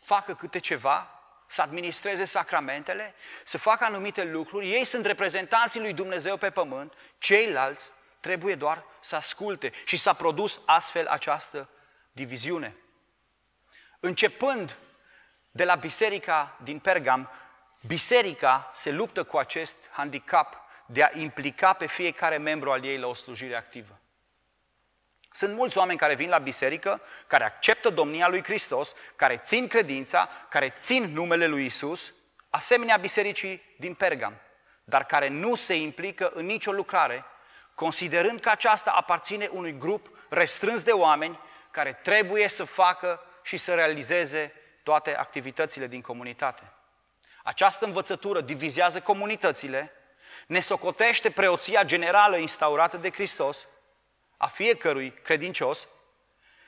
[0.00, 1.11] facă câte ceva,
[1.52, 7.90] să administreze sacramentele, să facă anumite lucruri, ei sunt reprezentanții lui Dumnezeu pe pământ, ceilalți
[8.20, 11.68] trebuie doar să asculte și s-a produs astfel această
[12.12, 12.76] diviziune.
[14.00, 14.76] Începând
[15.50, 17.30] de la biserica din Pergam,
[17.86, 23.06] biserica se luptă cu acest handicap de a implica pe fiecare membru al ei la
[23.06, 24.01] o slujire activă.
[25.32, 30.28] Sunt mulți oameni care vin la biserică, care acceptă domnia lui Hristos, care țin credința,
[30.48, 32.12] care țin numele lui Isus,
[32.50, 34.34] asemenea bisericii din Pergam,
[34.84, 37.24] dar care nu se implică în nicio lucrare,
[37.74, 41.38] considerând că aceasta aparține unui grup restrâns de oameni
[41.70, 46.72] care trebuie să facă și să realizeze toate activitățile din comunitate.
[47.42, 49.92] Această învățătură divizează comunitățile,
[50.46, 53.66] ne socotește preoția generală instaurată de Hristos
[54.42, 55.88] a fiecărui credincios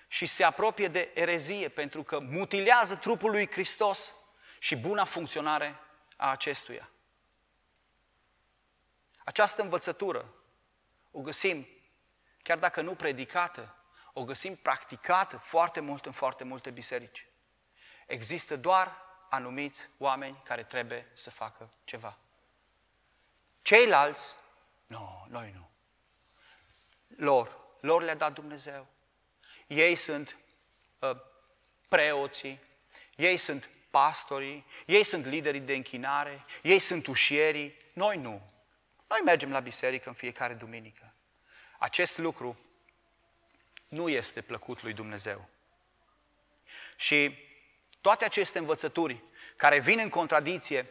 [0.09, 4.13] și se apropie de erezie pentru că mutilează trupul lui Hristos
[4.59, 5.81] și buna funcționare
[6.17, 6.91] a acestuia.
[9.25, 10.35] Această învățătură
[11.11, 11.67] o găsim,
[12.43, 13.75] chiar dacă nu predicată,
[14.13, 17.27] o găsim practicată foarte mult în foarte multe biserici.
[18.07, 18.97] Există doar
[19.31, 22.19] anumiți oameni care trebuie să facă ceva.
[23.63, 24.35] Ceilalți,
[24.87, 25.71] nu, noi nu.
[27.17, 28.87] Lor, lor le-a dat Dumnezeu.
[29.67, 30.37] Ei sunt
[30.99, 31.17] uh,
[31.89, 32.61] preoții,
[33.17, 38.43] ei sunt pastorii, ei sunt liderii de închinare, ei sunt ușierii, noi nu.
[39.09, 41.15] Noi mergem la biserică în fiecare duminică.
[41.79, 42.59] Acest lucru
[43.89, 45.49] nu este plăcut lui Dumnezeu.
[46.97, 47.39] Și
[48.01, 49.23] toate aceste învățături
[49.57, 50.87] care vin în contradicție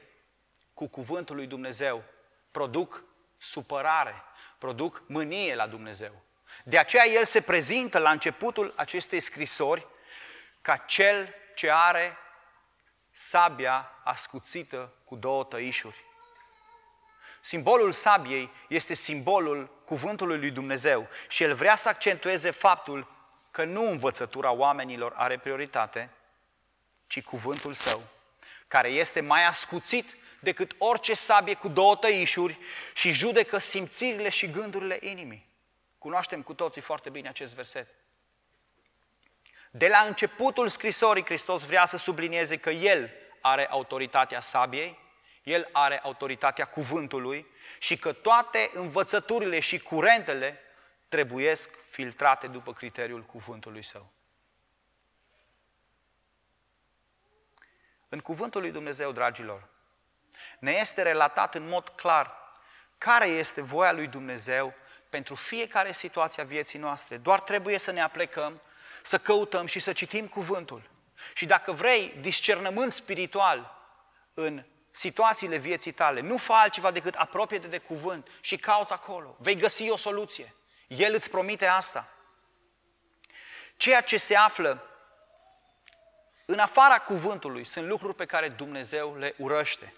[0.73, 2.03] cu cuvântul lui Dumnezeu
[2.51, 3.03] produc
[3.37, 4.23] supărare,
[4.57, 6.23] produc mânie la Dumnezeu.
[6.63, 9.87] De aceea el se prezintă la începutul acestei scrisori
[10.61, 12.17] ca cel ce are
[13.11, 16.05] sabia ascuțită cu două tăișuri.
[17.41, 23.07] Simbolul sabiei este simbolul cuvântului lui Dumnezeu și el vrea să accentueze faptul
[23.51, 26.09] că nu învățătura oamenilor are prioritate,
[27.07, 28.01] ci cuvântul său,
[28.67, 32.59] care este mai ascuțit decât orice sabie cu două tăișuri
[32.93, 35.52] și judecă simțirile și gândurile inimii.
[36.03, 37.87] Cunoaștem cu toții foarte bine acest verset.
[39.71, 43.11] De la începutul scrisorii, Hristos vrea să sublinieze că El
[43.41, 44.99] are autoritatea sabiei,
[45.43, 47.47] El are autoritatea cuvântului
[47.79, 50.59] și că toate învățăturile și curentele
[51.07, 54.11] trebuiesc filtrate după criteriul cuvântului Său.
[58.09, 59.67] În cuvântul lui Dumnezeu, dragilor,
[60.59, 62.37] ne este relatat în mod clar
[62.97, 64.73] care este voia lui Dumnezeu
[65.13, 67.17] pentru fiecare situație a vieții noastre.
[67.17, 68.61] Doar trebuie să ne aplecăm,
[69.01, 70.89] să căutăm și să citim cuvântul.
[71.33, 73.75] Și dacă vrei discernământ spiritual
[74.33, 79.35] în situațiile vieții tale, nu fă altceva decât apropie de cuvânt și caut acolo.
[79.39, 80.53] Vei găsi o soluție.
[80.87, 82.13] El îți promite asta.
[83.77, 84.87] Ceea ce se află
[86.45, 89.93] în afara cuvântului sunt lucruri pe care Dumnezeu le urăște.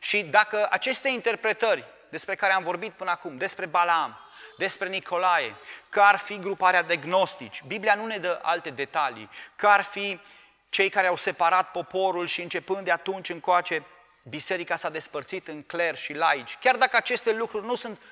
[0.00, 4.18] Și dacă aceste interpretări despre care am vorbit până acum, despre Balaam,
[4.56, 5.56] despre Nicolae,
[5.88, 10.20] că ar fi gruparea de gnostici, Biblia nu ne dă alte detalii, că ar fi
[10.68, 13.84] cei care au separat poporul și începând de atunci încoace,
[14.22, 18.02] biserica s-a despărțit în cler și laici, chiar dacă aceste lucruri nu sunt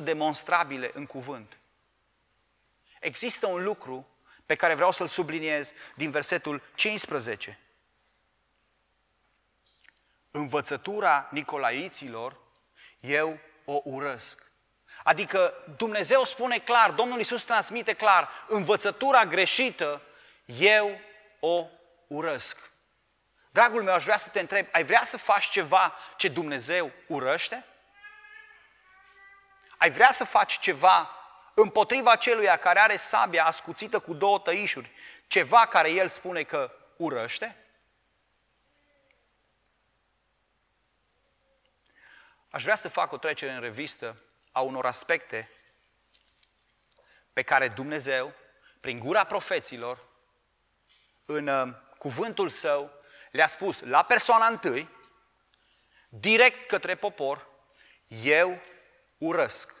[0.00, 1.56] 100% demonstrabile în cuvânt.
[3.00, 4.06] Există un lucru
[4.46, 7.58] pe care vreau să-l subliniez din versetul 15.
[10.30, 12.36] Învățătura Nicolaiților
[13.00, 14.51] eu o urăsc.
[15.04, 20.00] Adică Dumnezeu spune clar, Domnul Iisus transmite clar, învățătura greșită,
[20.44, 21.00] eu
[21.40, 21.66] o
[22.06, 22.70] urăsc.
[23.50, 27.64] Dragul meu, aș vrea să te întreb, ai vrea să faci ceva ce Dumnezeu urăște?
[29.76, 31.10] Ai vrea să faci ceva
[31.54, 34.90] împotriva celuia care are sabia ascuțită cu două tăișuri,
[35.26, 37.56] ceva care el spune că urăște?
[42.52, 44.16] aș vrea să fac o trecere în revistă
[44.52, 45.50] a unor aspecte
[47.32, 48.34] pe care Dumnezeu,
[48.80, 50.04] prin gura profeților,
[51.26, 52.90] în uh, cuvântul său,
[53.30, 54.88] le-a spus la persoana întâi,
[56.08, 57.46] direct către popor,
[58.22, 58.60] eu
[59.18, 59.74] urăsc.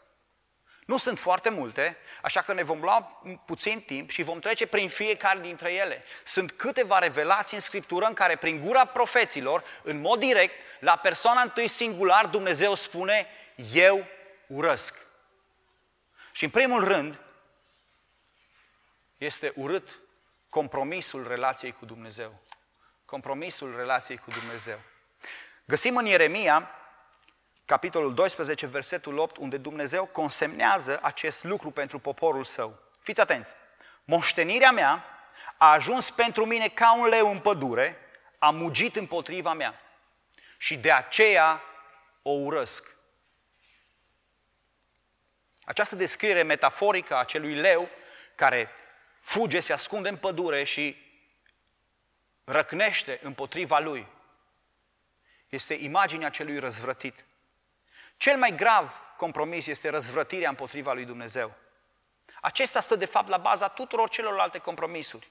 [0.86, 4.88] Nu sunt foarte multe, așa că ne vom lua puțin timp și vom trece prin
[4.88, 6.04] fiecare dintre ele.
[6.24, 11.40] Sunt câteva revelații în Scriptură în care, prin gura profeților, în mod direct, la persoana
[11.40, 13.26] întâi singular, Dumnezeu spune,
[13.72, 14.06] eu
[14.52, 15.06] urăsc.
[16.32, 17.20] Și în primul rând,
[19.16, 19.98] este urât
[20.48, 22.40] compromisul relației cu Dumnezeu.
[23.04, 24.78] Compromisul relației cu Dumnezeu.
[25.64, 26.70] Găsim în Ieremia,
[27.64, 32.78] capitolul 12, versetul 8, unde Dumnezeu consemnează acest lucru pentru poporul său.
[33.00, 33.52] Fiți atenți!
[34.04, 35.04] Moștenirea mea
[35.56, 37.96] a ajuns pentru mine ca un leu în pădure,
[38.38, 39.80] a mugit împotriva mea
[40.58, 41.62] și de aceea
[42.22, 42.96] o urăsc.
[45.64, 47.88] Această descriere metaforică a acelui leu
[48.34, 48.70] care
[49.20, 50.96] fuge, se ascunde în pădure și
[52.44, 54.06] răcnește împotriva lui,
[55.48, 57.24] este imaginea celui răzvrătit.
[58.16, 61.54] Cel mai grav compromis este răzvrătirea împotriva lui Dumnezeu.
[62.40, 65.30] Acesta stă de fapt la baza tuturor celorlalte compromisuri.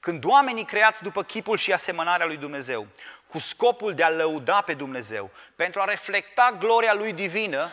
[0.00, 2.86] Când oamenii creați după chipul și asemănarea lui Dumnezeu,
[3.26, 7.70] cu scopul de a lăuda pe Dumnezeu, pentru a reflecta gloria lui divină,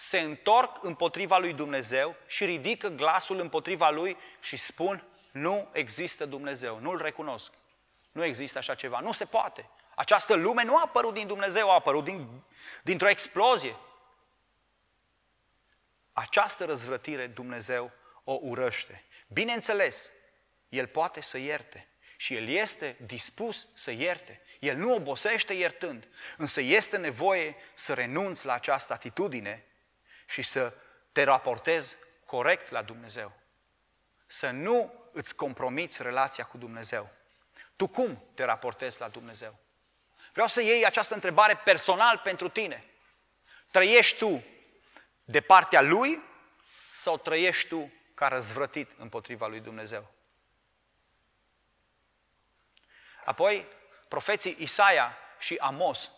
[0.00, 6.78] se întorc împotriva lui Dumnezeu și ridică glasul împotriva lui și spun, nu există Dumnezeu,
[6.78, 7.52] nu-L recunosc.
[8.12, 9.68] Nu există așa ceva, nu se poate.
[9.94, 12.42] Această lume nu a apărut din Dumnezeu, a apărut din,
[12.82, 13.76] dintr-o explozie.
[16.12, 17.90] Această răzvrătire Dumnezeu
[18.24, 19.04] o urăște.
[19.28, 20.10] Bineînțeles,
[20.68, 24.40] El poate să ierte și El este dispus să ierte.
[24.58, 29.64] El nu obosește iertând, însă este nevoie să renunți la această atitudine
[30.30, 30.72] și să
[31.12, 33.32] te raportezi corect la Dumnezeu.
[34.26, 37.10] Să nu îți compromiți relația cu Dumnezeu.
[37.76, 39.56] Tu cum te raportezi la Dumnezeu?
[40.32, 42.84] Vreau să iei această întrebare personal pentru tine.
[43.70, 44.44] Trăiești tu
[45.24, 46.22] de partea Lui
[46.94, 50.10] sau trăiești tu ca răzvrătit împotriva lui Dumnezeu?
[53.24, 53.66] Apoi,
[54.08, 56.10] profeții Isaia și Amos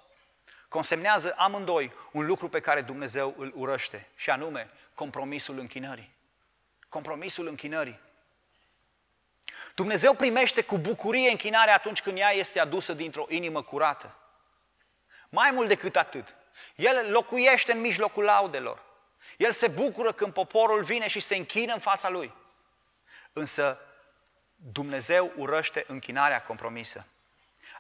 [0.73, 6.11] consemnează amândoi un lucru pe care Dumnezeu îl urăște, și anume compromisul închinării.
[6.89, 8.01] Compromisul închinării.
[9.75, 14.15] Dumnezeu primește cu bucurie închinarea atunci când ea este adusă dintr-o inimă curată.
[15.29, 16.35] Mai mult decât atât,
[16.77, 18.83] El locuiește în mijlocul laudelor.
[19.37, 22.35] El se bucură când poporul vine și se închină în fața Lui.
[23.33, 23.79] Însă
[24.57, 27.07] Dumnezeu urăște închinarea compromisă.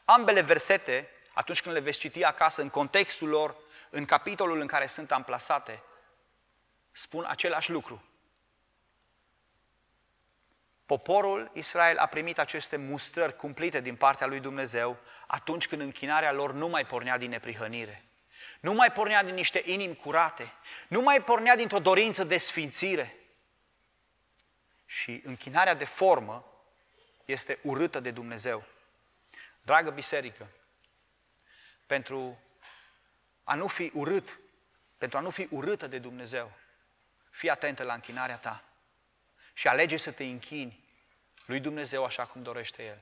[0.04, 3.56] Ambele versete atunci când le veți citi acasă, în contextul lor,
[3.90, 5.82] în capitolul în care sunt amplasate,
[6.90, 8.02] spun același lucru.
[10.86, 16.52] Poporul Israel a primit aceste mustrări cumplite din partea lui Dumnezeu atunci când închinarea lor
[16.52, 18.04] nu mai pornea din neprihănire.
[18.60, 20.52] Nu mai pornea din niște inimi curate,
[20.88, 23.16] nu mai pornea dintr-o dorință de sfințire.
[24.86, 26.44] Și închinarea de formă
[27.24, 28.64] este urâtă de Dumnezeu.
[29.62, 30.48] Dragă biserică,
[31.92, 32.38] pentru
[33.44, 34.38] a nu fi urât,
[34.98, 36.52] pentru a nu fi urâtă de Dumnezeu.
[37.30, 38.62] Fii atentă la închinarea ta
[39.52, 40.84] și alege să te închini
[41.44, 42.98] lui Dumnezeu așa cum dorește El.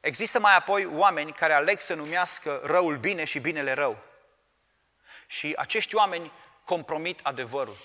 [0.00, 3.98] Există mai apoi oameni care aleg să numească răul bine și binele rău.
[5.26, 6.32] Și acești oameni
[6.64, 7.76] compromit adevărul.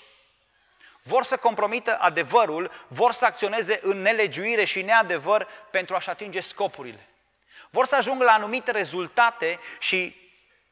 [1.02, 7.10] Vor să compromită adevărul, vor să acționeze în nelegiuire și neadevăr pentru a-și atinge scopurile.
[7.70, 10.16] Vor să ajungă la anumite rezultate și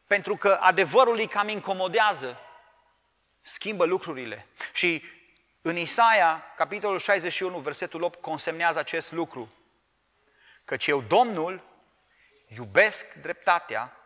[0.08, 2.40] pentru că adevărul îi cam incomodează,
[3.42, 4.48] schimbă lucrurile.
[4.74, 5.04] Și
[5.62, 9.52] în Isaia, capitolul 61, versetul 8, consemnează acest lucru.
[10.66, 11.64] Căci eu, Domnul,
[12.48, 13.98] iubesc dreptatea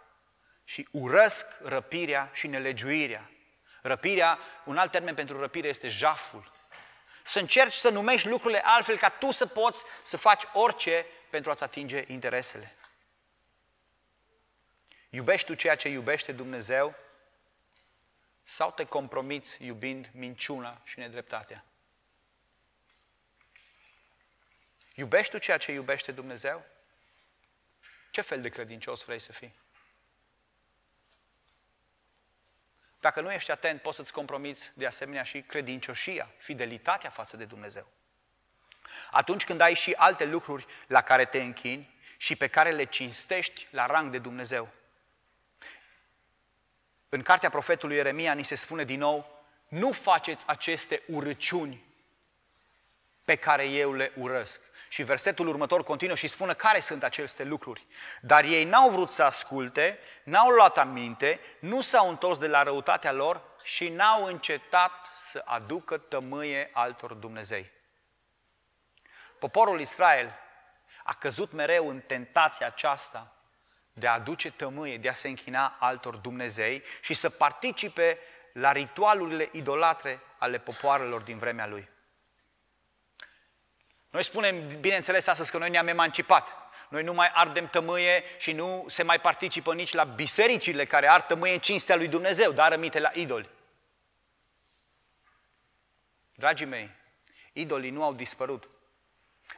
[0.63, 3.29] și urăsc răpirea și nelegiuirea.
[3.81, 6.51] Răpirea, un alt termen pentru răpire este jaful.
[7.23, 11.63] Să încerci să numești lucrurile altfel ca tu să poți să faci orice pentru a-ți
[11.63, 12.75] atinge interesele.
[15.13, 16.95] Iubești tu ceea ce iubește Dumnezeu
[18.43, 21.65] sau te compromiți iubind minciuna și nedreptatea?
[24.93, 26.65] Iubești tu ceea ce iubește Dumnezeu?
[28.11, 29.55] Ce fel de credincios vrei să fii?
[32.99, 37.87] Dacă nu ești atent, poți să-ți compromiți de asemenea și credincioșia, fidelitatea față de Dumnezeu.
[39.11, 43.67] Atunci când ai și alte lucruri la care te închini și pe care le cinstești
[43.71, 44.73] la rang de Dumnezeu.
[47.13, 51.83] În cartea profetului Ieremia ni se spune din nou, nu faceți aceste urăciuni
[53.25, 54.61] pe care eu le urăsc.
[54.89, 57.85] Și versetul următor continuă și spune care sunt aceste lucruri.
[58.21, 63.11] Dar ei n-au vrut să asculte, n-au luat aminte, nu s-au întors de la răutatea
[63.11, 67.71] lor și n-au încetat să aducă tămâie altor Dumnezei.
[69.39, 70.39] Poporul Israel
[71.03, 73.35] a căzut mereu în tentația aceasta
[73.93, 78.17] de a aduce tămâie, de a se închina altor Dumnezei și să participe
[78.53, 81.89] la ritualurile idolatre ale popoarelor din vremea lui.
[84.09, 86.55] Noi spunem, bineînțeles, astăzi că noi ne-am emancipat.
[86.89, 91.25] Noi nu mai ardem tămâie și nu se mai participă nici la bisericile care ard
[91.25, 93.49] tămâie în cinstea lui Dumnezeu, dar rămite la idoli.
[96.35, 96.89] Dragii mei,
[97.53, 98.69] idolii nu au dispărut.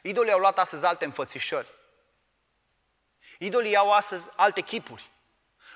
[0.01, 1.67] Idolii au luat astăzi alte înfățișări.
[3.45, 5.11] Idolii au astăzi alte chipuri.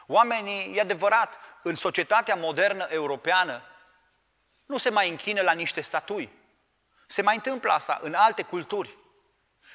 [0.05, 3.63] Oamenii, e adevărat, în societatea modernă europeană,
[4.65, 6.30] nu se mai închină la niște statui.
[7.07, 8.97] Se mai întâmplă asta în alte culturi.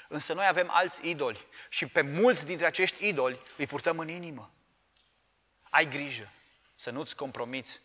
[0.09, 4.51] Însă noi avem alți idoli și pe mulți dintre acești idoli îi purtăm în inimă.
[5.70, 6.28] Ai grijă
[6.74, 7.80] să nu-ți compromiți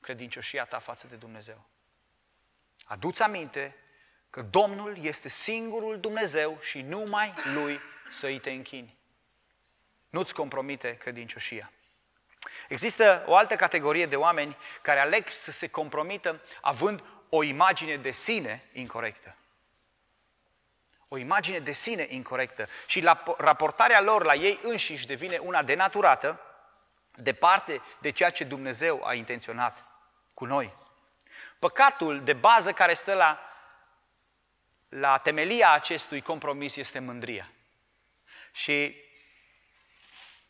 [0.00, 1.64] credincioșia ta față de Dumnezeu.
[2.84, 3.76] Aduți aminte
[4.30, 7.80] că Domnul este singurul Dumnezeu și numai Lui
[8.10, 9.00] să îi te închini.
[10.12, 11.72] Nu-ți compromite credincioșia.
[12.68, 18.10] Există o altă categorie de oameni care aleg să se compromită având o imagine de
[18.10, 19.36] sine incorrectă.
[21.08, 22.68] O imagine de sine incorrectă.
[22.86, 26.40] Și la raportarea lor la ei înșiși devine una denaturată,
[27.14, 29.84] departe de ceea ce Dumnezeu a intenționat
[30.34, 30.74] cu noi.
[31.58, 33.40] Păcatul de bază care stă la,
[34.88, 37.50] la temelia acestui compromis este mândria.
[38.50, 39.10] Și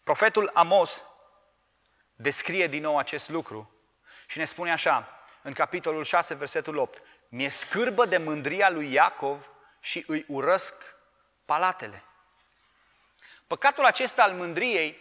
[0.03, 1.05] profetul Amos
[2.15, 3.71] descrie din nou acest lucru
[4.27, 9.49] și ne spune așa, în capitolul 6, versetul 8, Mi-e scârbă de mândria lui Iacov
[9.81, 10.75] și îi urăsc
[11.45, 12.05] palatele.
[13.47, 14.99] Păcatul acesta al mândriei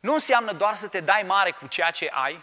[0.00, 2.42] nu înseamnă doar să te dai mare cu ceea ce ai,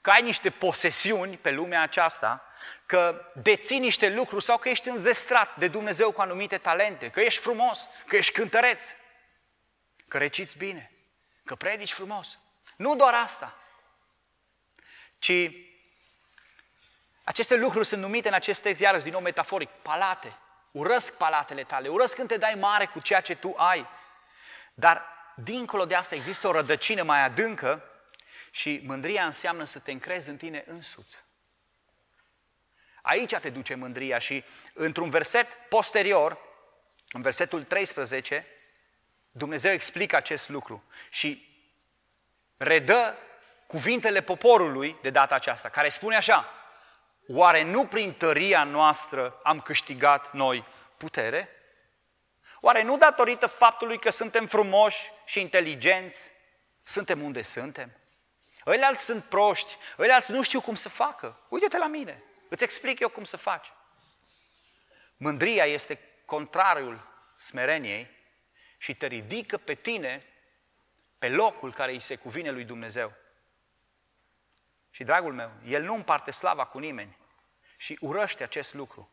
[0.00, 2.44] că ai niște posesiuni pe lumea aceasta,
[2.86, 7.40] că deții niște lucruri sau că ești înzestrat de Dumnezeu cu anumite talente, că ești
[7.40, 8.94] frumos, că ești cântăreț,
[10.08, 10.92] că reciți bine,
[11.44, 12.38] că predici frumos.
[12.76, 13.58] Nu doar asta,
[15.18, 15.50] ci
[17.24, 20.38] aceste lucruri sunt numite în acest text, iarăși din nou metaforic, palate.
[20.72, 23.88] Urăsc palatele tale, urăsc când te dai mare cu ceea ce tu ai.
[24.74, 27.82] Dar dincolo de asta există o rădăcină mai adâncă
[28.50, 31.24] și mândria înseamnă să te încrezi în tine însuți.
[33.02, 36.38] Aici te duce mândria și într-un verset posterior,
[37.10, 38.46] în versetul 13,
[39.36, 41.48] Dumnezeu explică acest lucru și
[42.56, 43.18] redă
[43.66, 46.48] cuvintele poporului de data aceasta, care spune așa,
[47.28, 50.64] oare nu prin tăria noastră am câștigat noi
[50.96, 51.48] putere?
[52.60, 56.30] Oare nu datorită faptului că suntem frumoși și inteligenți,
[56.82, 57.90] suntem unde suntem?
[58.66, 61.38] Ăilalți sunt proști, ăilalți nu știu cum să facă.
[61.48, 63.72] Uite-te la mine, îți explic eu cum să faci.
[65.16, 67.06] Mândria este contrariul
[67.36, 68.22] smereniei
[68.84, 70.24] și te ridică pe tine
[71.18, 73.12] pe locul care îi se cuvine lui Dumnezeu.
[74.90, 77.16] Și, dragul meu, el nu împarte slava cu nimeni
[77.76, 79.10] și urăște acest lucru.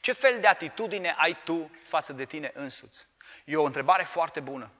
[0.00, 3.06] Ce fel de atitudine ai tu față de tine însuți?
[3.44, 4.70] E o întrebare foarte bună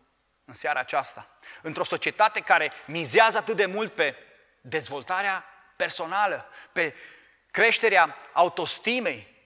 [0.44, 1.36] în seara aceasta.
[1.62, 4.16] Într-o societate care mizează atât de mult pe
[4.60, 5.44] dezvoltarea
[5.76, 6.94] personală, pe
[7.50, 9.37] creșterea autostimei,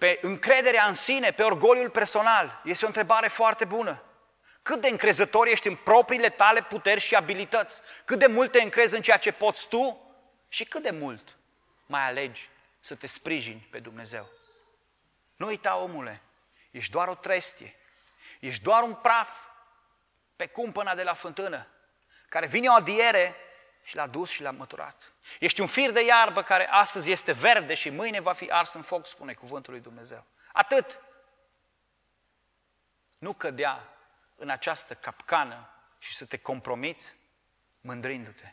[0.00, 4.02] pe încrederea în sine, pe orgoliul personal, este o întrebare foarte bună.
[4.62, 7.80] Cât de încrezător ești în propriile tale puteri și abilități?
[8.04, 10.12] Cât de mult te încrezi în ceea ce poți tu?
[10.48, 11.36] Și cât de mult
[11.86, 12.48] mai alegi
[12.80, 14.26] să te sprijini pe Dumnezeu?
[15.36, 16.22] Nu uita, omule,
[16.70, 17.76] ești doar o trestie,
[18.40, 19.30] ești doar un praf
[20.36, 21.66] pe cumpăna de la fântână,
[22.28, 23.36] care vine o adiere
[23.82, 25.12] și l-a dus și l-a măturat.
[25.38, 28.82] Ești un fir de iarbă care astăzi este verde și mâine va fi ars în
[28.82, 30.24] foc, spune cuvântul lui Dumnezeu.
[30.52, 31.00] Atât.
[33.18, 33.88] Nu cădea
[34.36, 35.68] în această capcană
[35.98, 37.16] și să te compromiți
[37.80, 38.52] mândrindu-te.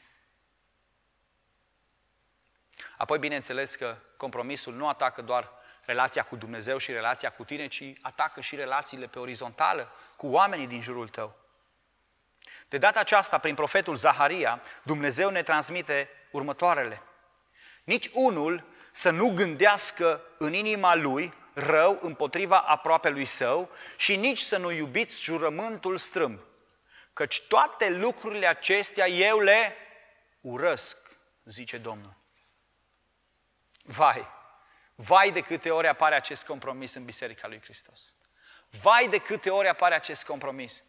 [2.97, 5.51] Apoi, bineînțeles că compromisul nu atacă doar
[5.85, 10.67] relația cu Dumnezeu și relația cu tine, ci atacă și relațiile pe orizontală cu oamenii
[10.67, 11.35] din jurul tău.
[12.69, 17.01] De data aceasta, prin profetul Zaharia, Dumnezeu ne transmite următoarele.
[17.83, 24.39] Nici unul să nu gândească în inima lui rău împotriva aproape lui său și nici
[24.39, 26.39] să nu iubiți jurământul strâmb.
[27.13, 29.75] Căci toate lucrurile acestea eu le
[30.41, 30.97] urăsc,
[31.43, 32.15] zice Domnul.
[33.83, 34.27] Vai,
[34.95, 38.15] vai de câte ori apare acest compromis în Biserica lui Hristos.
[38.81, 40.83] Vai de câte ori apare acest compromis.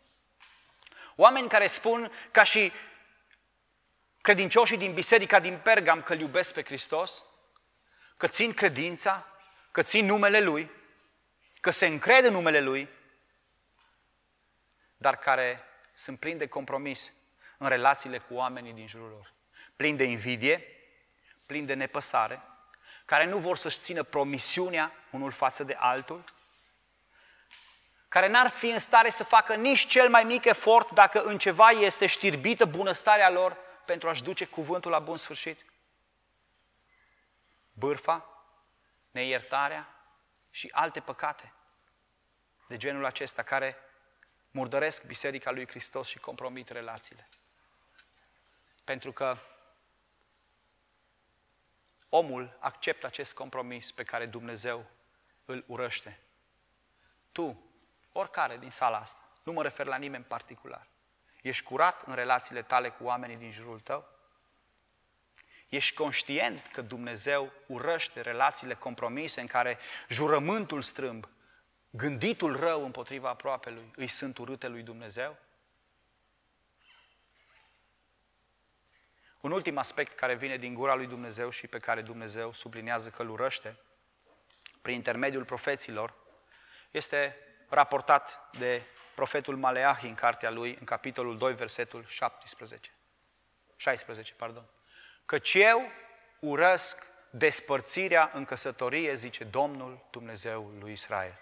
[1.16, 2.72] Oameni care spun ca și
[4.28, 7.22] credincioșii din biserica din Pergam că îl iubesc pe Hristos,
[8.16, 9.26] că țin credința,
[9.70, 10.70] că țin numele Lui,
[11.60, 12.88] că se încred în numele Lui,
[14.96, 15.64] dar care
[15.94, 17.12] sunt plini de compromis
[17.58, 19.32] în relațiile cu oamenii din jurul lor.
[19.76, 20.64] Plini de invidie,
[21.46, 22.42] plini de nepăsare,
[23.04, 26.24] care nu vor să-și țină promisiunea unul față de altul,
[28.08, 31.68] care n-ar fi în stare să facă nici cel mai mic efort dacă în ceva
[31.68, 35.64] este știrbită bunăstarea lor pentru a-și duce cuvântul la bun sfârșit.
[37.72, 38.44] Bârfa,
[39.10, 39.88] neiertarea
[40.50, 41.52] și alte păcate
[42.66, 43.76] de genul acesta care
[44.50, 47.26] murdăresc Biserica lui Hristos și compromit relațiile.
[48.84, 49.36] Pentru că
[52.08, 54.86] omul acceptă acest compromis pe care Dumnezeu
[55.44, 56.20] îl urăște.
[57.32, 57.70] Tu,
[58.12, 60.86] oricare din sala asta, nu mă refer la nimeni în particular,
[61.42, 64.08] ești curat în relațiile tale cu oamenii din jurul tău?
[65.68, 69.78] Ești conștient că Dumnezeu urăște relațiile compromise în care
[70.08, 71.28] jurământul strâmb,
[71.90, 75.36] gânditul rău împotriva aproapelui, îi sunt urâte lui Dumnezeu?
[79.40, 83.22] Un ultim aspect care vine din gura lui Dumnezeu și pe care Dumnezeu sublinează că
[83.22, 83.76] îl urăște
[84.82, 86.14] prin intermediul profeților,
[86.90, 87.36] este
[87.68, 88.82] raportat de
[89.18, 92.90] profetul Maleahi în cartea lui, în capitolul 2, versetul 17.
[93.76, 94.64] 16, pardon.
[95.24, 95.90] Căci eu
[96.38, 101.38] urăsc despărțirea în căsătorie, zice Domnul Dumnezeul lui Israel.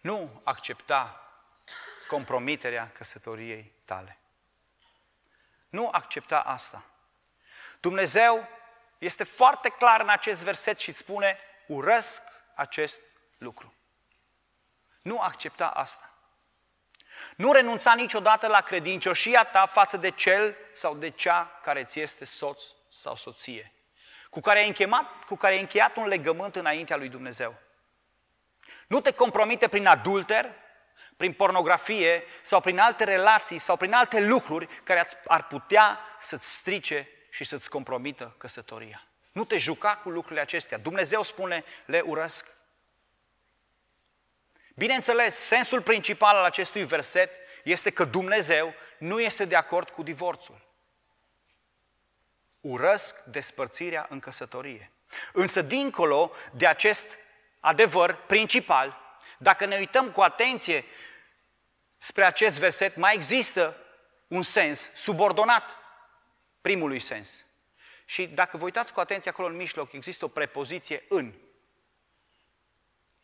[0.00, 1.30] Nu accepta
[2.08, 4.18] compromiterea căsătoriei tale.
[5.68, 6.84] Nu accepta asta.
[7.80, 8.48] Dumnezeu
[8.98, 12.22] este foarte clar în acest verset și îți spune, urăsc
[12.54, 13.00] acest
[13.38, 13.74] lucru.
[15.02, 16.12] Nu accepta asta.
[17.36, 22.24] Nu renunța niciodată la credincioșia ta față de cel sau de cea care ți este
[22.24, 22.62] soț
[22.92, 23.72] sau soție,
[24.30, 27.54] cu care ai încheiat, cu care ai încheiat un legământ înaintea lui Dumnezeu.
[28.86, 30.54] Nu te compromite prin adulter,
[31.16, 37.08] prin pornografie sau prin alte relații sau prin alte lucruri care ar putea să-ți strice
[37.30, 39.06] și să-ți compromită căsătoria.
[39.32, 40.78] Nu te juca cu lucrurile acestea.
[40.78, 42.46] Dumnezeu spune, le urăsc.
[44.78, 47.30] Bineînțeles, sensul principal al acestui verset
[47.64, 50.60] este că Dumnezeu nu este de acord cu divorțul.
[52.60, 54.92] Urăsc despărțirea în căsătorie.
[55.32, 57.18] Însă, dincolo de acest
[57.60, 58.98] adevăr principal,
[59.38, 60.84] dacă ne uităm cu atenție
[61.96, 63.76] spre acest verset, mai există
[64.26, 65.76] un sens subordonat
[66.60, 67.44] primului sens.
[68.04, 71.34] Și dacă vă uitați cu atenție acolo în mijloc, există o prepoziție în.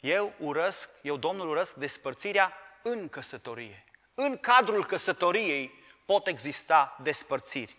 [0.05, 3.85] Eu urăsc, eu Domnul urăsc despărțirea în căsătorie.
[4.15, 7.77] În cadrul căsătoriei pot exista despărțiri.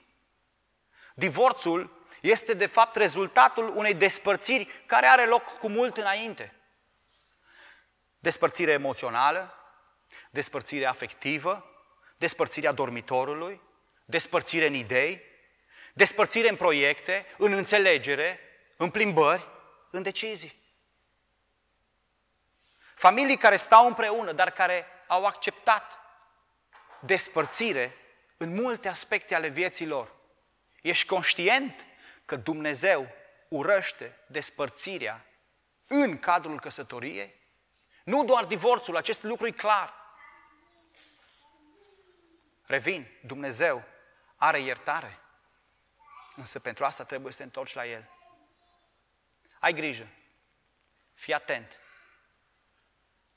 [1.15, 6.53] Divorțul este de fapt rezultatul unei despărțiri care are loc cu mult înainte.
[8.19, 9.53] Despărțire emoțională,
[10.31, 11.69] despărțire afectivă,
[12.17, 13.61] despărțirea dormitorului,
[14.05, 15.21] despărțire în idei,
[15.93, 18.39] despărțire în proiecte, în înțelegere,
[18.77, 19.47] în plimbări,
[19.91, 20.63] în decizii.
[22.95, 25.99] Familii care stau împreună, dar care au acceptat
[26.99, 27.97] despărțire
[28.37, 30.15] în multe aspecte ale vieții lor.
[30.81, 31.85] Ești conștient
[32.25, 33.07] că Dumnezeu
[33.47, 35.25] urăște despărțirea
[35.87, 37.43] în cadrul căsătoriei?
[38.03, 39.93] Nu doar divorțul, acest lucru e clar.
[42.65, 43.83] Revin, Dumnezeu
[44.35, 45.19] are iertare.
[46.35, 48.09] Însă pentru asta trebuie să te întorci la El.
[49.59, 50.07] Ai grijă.
[51.13, 51.79] Fii atent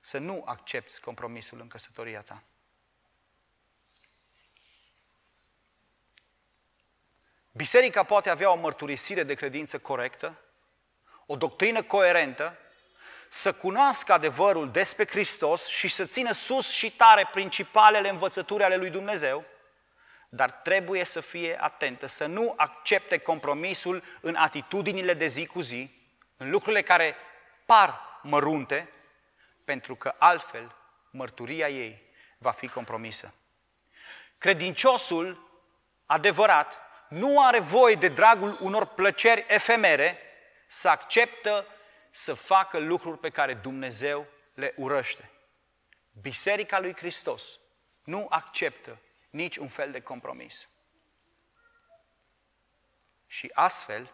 [0.09, 2.43] să nu accepti compromisul în căsătoria ta.
[7.53, 10.39] Biserica poate avea o mărturisire de credință corectă,
[11.27, 12.57] o doctrină coerentă,
[13.29, 18.91] să cunoască adevărul despre Hristos și să țină sus și tare principalele învățături ale lui
[18.91, 19.45] Dumnezeu,
[20.29, 25.91] dar trebuie să fie atentă, să nu accepte compromisul în atitudinile de zi cu zi,
[26.37, 27.17] în lucrurile care
[27.65, 28.93] par mărunte,
[29.69, 30.75] pentru că altfel
[31.11, 32.03] mărturia ei
[32.39, 33.35] va fi compromisă.
[34.39, 35.51] Credinciosul
[36.07, 40.19] adevărat nu are voie de dragul unor plăceri efemere
[40.67, 41.67] să acceptă
[42.11, 45.31] să facă lucruri pe care Dumnezeu le urăște.
[46.21, 47.59] Biserica lui Hristos
[48.05, 48.99] nu acceptă
[49.31, 50.69] nici un fel de compromis.
[53.27, 54.13] Și astfel,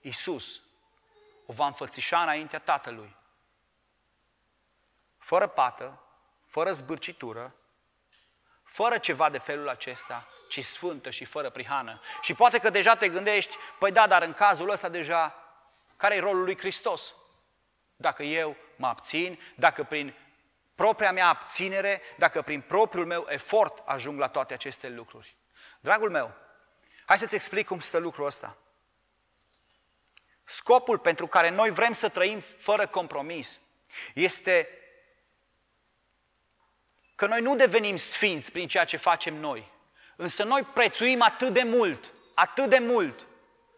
[0.00, 0.60] Isus
[1.46, 3.15] o va înfățișa înaintea Tatălui,
[5.26, 5.98] fără pată,
[6.44, 7.54] fără zbârcitură,
[8.62, 12.00] fără ceva de felul acesta, ci sfântă și fără prihană.
[12.20, 15.34] Și poate că deja te gândești, păi da, dar în cazul ăsta deja,
[15.96, 17.14] care e rolul lui Hristos?
[17.96, 20.14] Dacă eu mă abțin, dacă prin
[20.74, 25.36] propria mea abținere, dacă prin propriul meu efort ajung la toate aceste lucruri.
[25.80, 26.34] Dragul meu,
[27.06, 28.56] hai să-ți explic cum stă lucrul ăsta.
[30.44, 33.60] Scopul pentru care noi vrem să trăim fără compromis
[34.14, 34.80] este
[37.16, 39.72] că noi nu devenim sfinți prin ceea ce facem noi,
[40.16, 43.26] însă noi prețuim atât de mult, atât de mult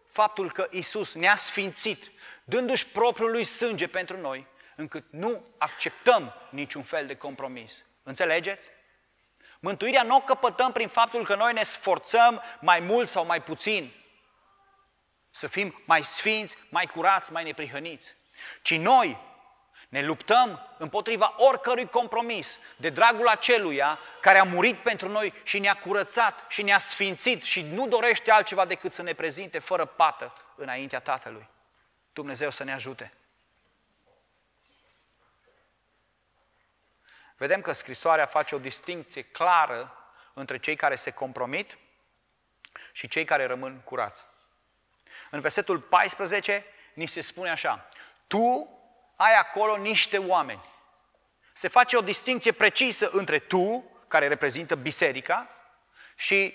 [0.07, 2.11] faptul că Isus ne-a sfințit,
[2.43, 7.83] dându-și propriul lui sânge pentru noi, încât nu acceptăm niciun fel de compromis.
[8.03, 8.67] Înțelegeți?
[9.59, 13.91] Mântuirea nu o căpătăm prin faptul că noi ne sforțăm mai mult sau mai puțin
[15.29, 18.15] să fim mai sfinți, mai curați, mai neprihăniți,
[18.61, 19.17] ci noi
[19.89, 25.79] ne luptăm împotriva oricărui compromis de dragul aceluia care a murit pentru noi și ne-a
[25.79, 30.99] curățat și ne-a sfințit și nu dorește altceva decât să ne prezinte fără pată înaintea
[30.99, 31.49] Tatălui.
[32.13, 33.13] Dumnezeu să ne ajute.
[37.37, 39.93] Vedem că scrisoarea face o distinție clară
[40.33, 41.77] între cei care se compromit
[42.91, 44.25] și cei care rămân curați.
[45.31, 47.87] În versetul 14 ni se spune așa,
[48.27, 48.78] tu
[49.19, 50.65] ai acolo niște oameni.
[51.53, 55.49] Se face o distinție precisă între tu, care reprezintă biserica,
[56.15, 56.53] și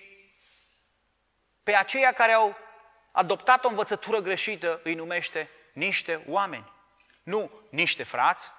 [1.63, 2.57] pe aceia care au
[3.13, 6.73] adoptat o învățătură greșită îi numește niște oameni.
[7.23, 8.51] Nu niște frați,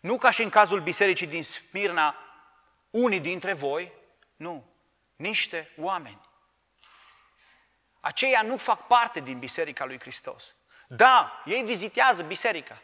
[0.00, 2.16] nu ca și în cazul bisericii din Smirna,
[2.90, 3.92] unii dintre voi,
[4.36, 4.72] nu,
[5.16, 6.20] niște oameni.
[8.00, 10.54] Aceia nu fac parte din Biserica lui Hristos.
[10.88, 12.82] Da, ei vizitează biserica,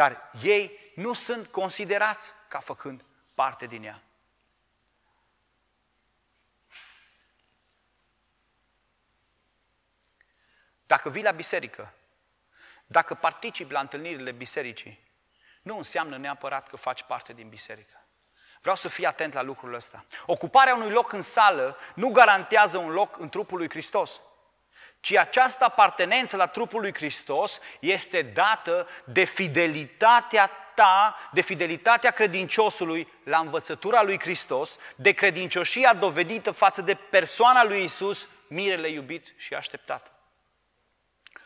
[0.00, 4.02] dar ei nu sunt considerați ca făcând parte din ea.
[10.86, 11.94] Dacă vii la biserică,
[12.86, 15.00] dacă participi la întâlnirile bisericii,
[15.62, 18.04] nu înseamnă neapărat că faci parte din biserică.
[18.60, 20.04] Vreau să fii atent la lucrul ăsta.
[20.26, 24.20] Ocuparea unui loc în sală nu garantează un loc în trupul lui Hristos,
[25.00, 33.12] ci această apartenență la trupul lui Hristos este dată de fidelitatea ta, de fidelitatea credinciosului
[33.24, 39.54] la învățătura lui Hristos, de credincioșia dovedită față de persoana lui Isus, mirele iubit și
[39.54, 40.12] așteptat.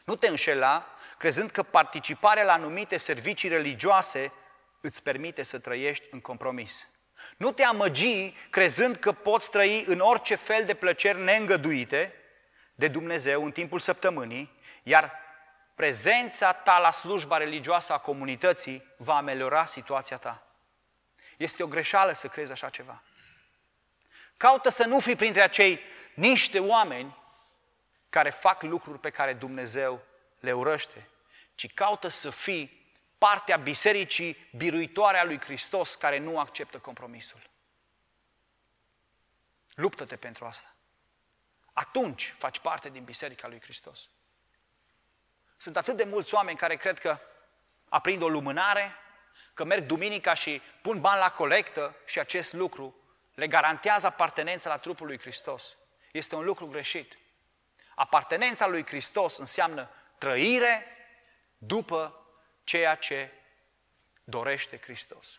[0.05, 0.87] Nu te înșela
[1.19, 4.33] crezând că participarea la anumite servicii religioase
[4.81, 6.89] îți permite să trăiești în compromis.
[7.37, 12.24] Nu te amăgi crezând că poți trăi în orice fel de plăceri neîngăduite
[12.75, 14.53] de Dumnezeu în timpul săptămânii,
[14.83, 15.13] iar
[15.75, 20.47] prezența ta la slujba religioasă a comunității va ameliora situația ta.
[21.37, 23.03] Este o greșeală să crezi așa ceva.
[24.37, 25.81] Caută să nu fii printre acei
[26.15, 27.17] niște oameni
[28.09, 30.05] care fac lucruri pe care Dumnezeu
[30.41, 31.09] le urăște,
[31.55, 32.83] ci caută să fii
[33.19, 37.41] partea bisericii biruitoare a lui Hristos care nu acceptă compromisul.
[39.75, 40.74] Luptă-te pentru asta.
[41.75, 44.09] Atunci faci parte din biserica lui Hristos.
[45.57, 47.19] Sunt atât de mulți oameni care cred că
[47.89, 48.97] aprind o lumânare,
[49.55, 52.97] că merg duminica și pun bani la colectă și acest lucru
[53.35, 55.77] le garantează apartenența la trupul lui Hristos.
[56.13, 57.19] Este un lucru greșit.
[57.95, 60.87] Apartenența lui Hristos înseamnă trăire
[61.59, 62.27] după
[62.65, 63.33] ceea ce
[64.25, 65.39] dorește Hristos.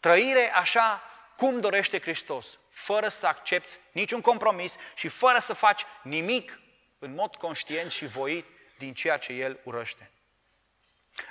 [0.00, 1.02] Trăire așa
[1.36, 6.60] cum dorește Hristos, fără să accepti niciun compromis și fără să faci nimic
[6.98, 8.46] în mod conștient și voit
[8.78, 10.10] din ceea ce El urăște.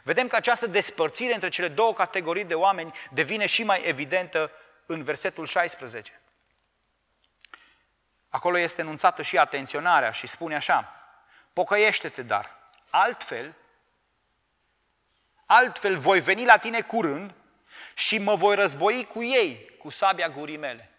[0.04, 4.52] Vedem că această despărțire între cele două categorii de oameni devine și mai evidentă
[4.86, 6.22] în versetul 16.
[8.30, 10.96] Acolo este enunțată și atenționarea și spune așa,
[11.54, 12.58] Pocăiește-te dar,
[12.90, 13.56] altfel,
[15.46, 17.34] altfel voi veni la tine curând
[17.94, 20.91] și mă voi război cu ei, cu sabia gurii mele.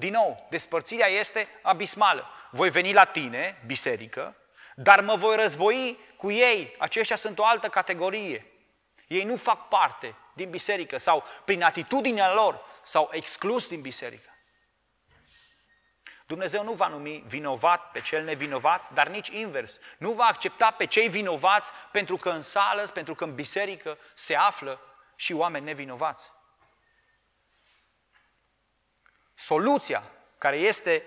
[0.00, 2.30] Din nou, despărțirea este abismală.
[2.50, 4.36] Voi veni la tine, biserică,
[4.74, 6.74] dar mă voi război cu ei.
[6.78, 8.46] Aceștia sunt o altă categorie.
[9.06, 14.30] Ei nu fac parte din biserică sau prin atitudinea lor s-au exclus din biserică.
[16.26, 19.78] Dumnezeu nu va numi vinovat pe cel nevinovat, dar nici invers.
[19.98, 24.34] Nu va accepta pe cei vinovați pentru că în sală, pentru că în biserică se
[24.34, 24.80] află
[25.16, 26.30] și oameni nevinovați.
[29.40, 30.02] Soluția
[30.38, 31.04] care este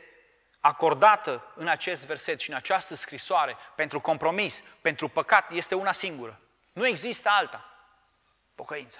[0.60, 6.40] acordată în acest verset și în această scrisoare pentru compromis, pentru păcat, este una singură.
[6.74, 7.66] Nu există alta.
[8.56, 9.00] Pocăința.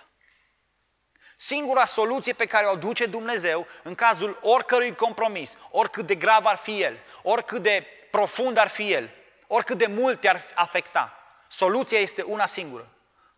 [1.36, 6.58] Singura soluție pe care o duce Dumnezeu în cazul oricărui compromis, oricât de grav ar
[6.58, 9.10] fi el, oricât de profund ar fi el,
[9.48, 11.18] oricât de mult te-ar afecta,
[11.48, 12.88] soluția este una singură.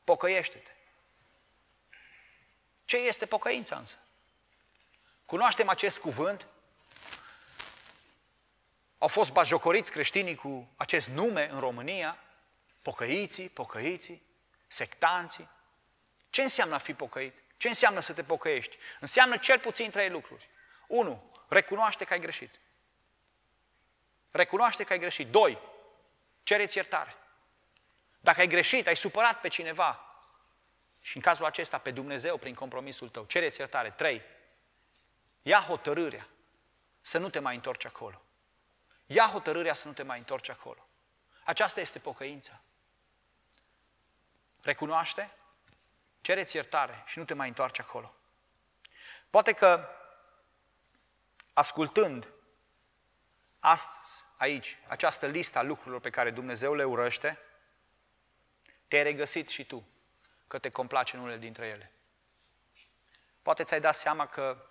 [0.03, 0.71] Pocăiește-te.
[2.85, 3.95] Ce este pocăința însă?
[5.25, 6.47] Cunoaștem acest cuvânt?
[8.97, 12.17] Au fost bajocoriți creștinii cu acest nume în România?
[12.81, 14.23] Pocăiții, pocăiții,
[14.67, 15.47] sectanții.
[16.29, 17.33] Ce înseamnă a fi pocăit?
[17.57, 18.77] Ce înseamnă să te pocăiești?
[18.99, 20.49] Înseamnă cel puțin trei lucruri.
[20.87, 22.59] Unu, recunoaște că ai greșit.
[24.31, 25.27] Recunoaște că ai greșit.
[25.27, 25.57] Doi,
[26.43, 27.15] cereți iertare.
[28.19, 29.99] Dacă ai greșit, ai supărat pe cineva
[31.01, 33.89] și în cazul acesta pe Dumnezeu prin compromisul tău, cereți iertare.
[33.89, 34.21] Trei,
[35.45, 36.27] ia hotărârea
[37.01, 38.21] să nu te mai întorci acolo.
[39.05, 40.87] Ia hotărârea să nu te mai întorci acolo.
[41.43, 42.61] Aceasta este pocăința.
[44.61, 45.31] Recunoaște,
[46.21, 48.15] cereți iertare și nu te mai întoarce acolo.
[49.29, 49.89] Poate că,
[51.53, 52.29] ascultând
[53.59, 57.39] astăzi, aici, această listă a lucrurilor pe care Dumnezeu le urăște,
[58.87, 59.87] te-ai regăsit și tu
[60.47, 61.91] că te complace în unele dintre ele.
[63.41, 64.69] Poate ți-ai dat seama că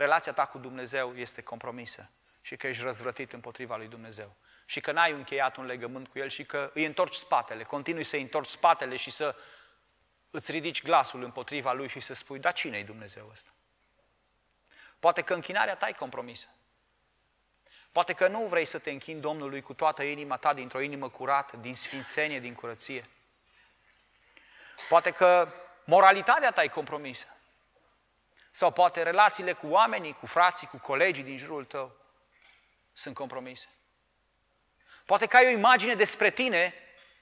[0.00, 4.36] relația ta cu Dumnezeu este compromisă și că ești răzvrătit împotriva lui Dumnezeu
[4.66, 8.20] și că n-ai încheiat un legământ cu El și că îi întorci spatele, continui să-i
[8.20, 9.36] întorci spatele și să
[10.30, 13.50] îți ridici glasul împotriva Lui și să spui, da, cine e Dumnezeu ăsta?
[14.98, 16.48] Poate că închinarea ta e compromisă.
[17.92, 21.56] Poate că nu vrei să te închini Domnului cu toată inima ta, dintr-o inimă curată,
[21.56, 23.08] din sfințenie, din curăție.
[24.88, 25.52] Poate că
[25.84, 27.26] moralitatea ta e compromisă.
[28.50, 31.96] Sau poate relațiile cu oamenii, cu frații, cu colegii din jurul tău
[32.92, 33.68] sunt compromise.
[35.06, 36.74] Poate că ai o imagine despre tine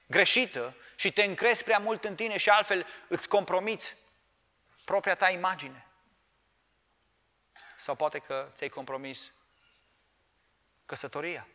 [0.07, 3.97] greșită și te încrezi prea mult în tine și altfel îți compromiți
[4.85, 5.87] propria ta imagine.
[7.77, 9.31] Sau poate că ți-ai compromis
[10.85, 11.47] căsătoria.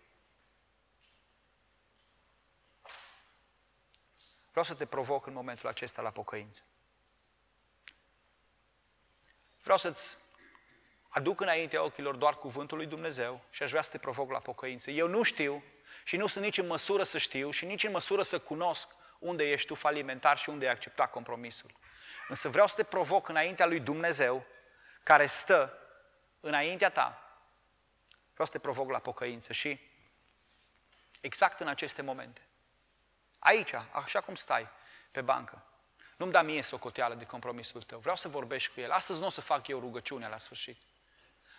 [4.50, 6.62] Vreau să te provoc în momentul acesta la pocăință.
[9.64, 10.18] Vreau să-ți
[11.08, 14.90] aduc înaintea ochilor doar cuvântul lui Dumnezeu și aș vrea să te provoc la pocăință.
[14.90, 15.62] Eu nu știu
[16.04, 18.88] și nu sunt nici în măsură să știu și nici în măsură să cunosc
[19.18, 21.70] unde ești tu falimentar și unde ai acceptat compromisul.
[22.28, 24.46] Însă vreau să te provoc înaintea lui Dumnezeu,
[25.02, 25.78] care stă
[26.40, 27.38] înaintea ta.
[28.32, 29.80] Vreau să te provoc la pocăință și
[31.20, 32.40] exact în aceste momente,
[33.38, 34.68] aici, așa cum stai
[35.10, 35.62] pe bancă,
[36.16, 37.98] nu-mi da mie socoteală de compromisul tău.
[37.98, 38.90] Vreau să vorbești cu el.
[38.90, 40.76] Astăzi nu o să fac eu rugăciunea la sfârșit.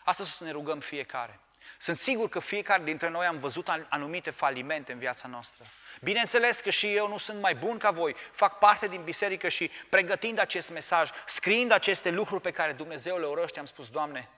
[0.04, 1.40] Astăzi o să ne rugăm fiecare.
[1.78, 5.66] Sunt sigur că fiecare dintre noi am văzut anumite falimente în viața noastră.
[6.02, 9.72] Bineînțeles că și eu nu sunt mai bun ca voi, fac parte din biserică și
[9.90, 14.30] pregătind acest mesaj, scriind aceste lucruri pe care Dumnezeu le urăște, am spus, Doamne,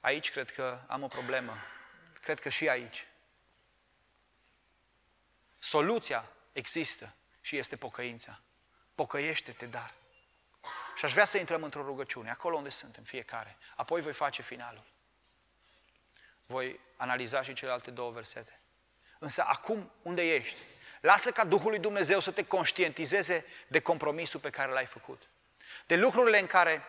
[0.00, 1.52] aici cred că am o problemă.
[2.22, 3.06] Cred că și aici.
[5.58, 8.40] Soluția există și este pocăința.
[8.96, 9.94] Pocăiește-te, dar.
[10.94, 13.56] Și aș vrea să intrăm într-o rugăciune, acolo unde suntem, fiecare.
[13.76, 14.84] Apoi voi face finalul.
[16.46, 18.60] Voi analiza și celelalte două versete.
[19.18, 20.56] Însă acum, unde ești?
[21.00, 25.28] Lasă ca Duhul lui Dumnezeu să te conștientizeze de compromisul pe care l-ai făcut.
[25.86, 26.84] De lucrurile în care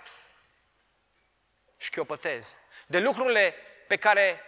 [1.78, 2.56] șchiopătezi.
[2.88, 3.56] De lucrurile
[3.88, 4.42] pe care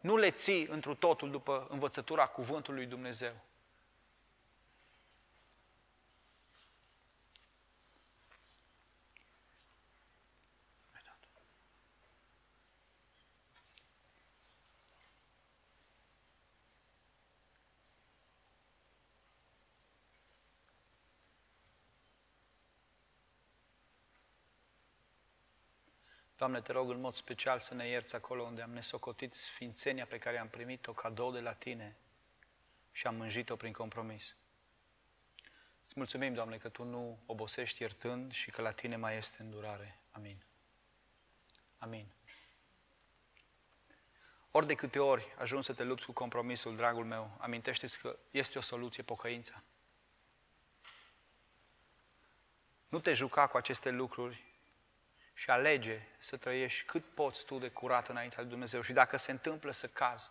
[0.00, 3.34] nu le ții întru totul după învățătura cuvântului lui Dumnezeu.
[26.38, 30.18] Doamne, te rog în mod special să ne ierți acolo unde am nesocotit sfințenia pe
[30.18, 31.96] care am primit-o cadou de la Tine
[32.92, 34.34] și am mânjit-o prin compromis.
[35.84, 39.98] Îți mulțumim, Doamne, că Tu nu obosești iertând și că la Tine mai este îndurare.
[40.10, 40.42] Amin.
[41.78, 42.06] Amin.
[44.50, 48.58] Ori de câte ori ajungi să te lupți cu compromisul, dragul meu, amintește-ți că este
[48.58, 49.62] o soluție pocăința.
[52.88, 54.47] Nu te juca cu aceste lucruri
[55.38, 58.80] și alege să trăiești cât poți tu de curat înaintea lui Dumnezeu.
[58.80, 60.30] Și dacă se întâmplă să cazi,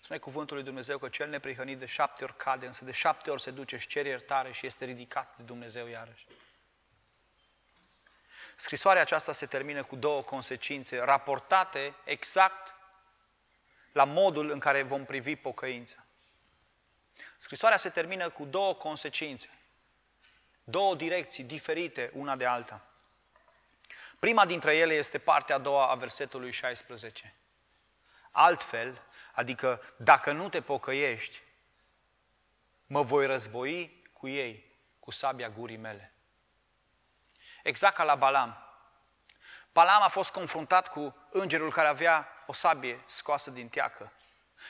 [0.00, 3.42] spune cuvântul lui Dumnezeu că cel neprihănit de șapte ori cade, însă de șapte ori
[3.42, 6.26] se duce și cere iertare și este ridicat de Dumnezeu iarăși.
[8.54, 12.74] Scrisoarea aceasta se termină cu două consecințe raportate exact
[13.92, 16.04] la modul în care vom privi pocăința.
[17.36, 19.50] Scrisoarea se termină cu două consecințe,
[20.64, 22.88] două direcții diferite una de alta.
[24.24, 27.34] Prima dintre ele este partea a doua a versetului 16.
[28.30, 29.02] Altfel,
[29.32, 31.42] adică dacă nu te pocăiești,
[32.86, 36.12] mă voi război cu ei, cu sabia gurii mele.
[37.62, 38.56] Exact ca la Balam.
[39.72, 44.12] Balam a fost confruntat cu îngerul care avea o sabie scoasă din teacă.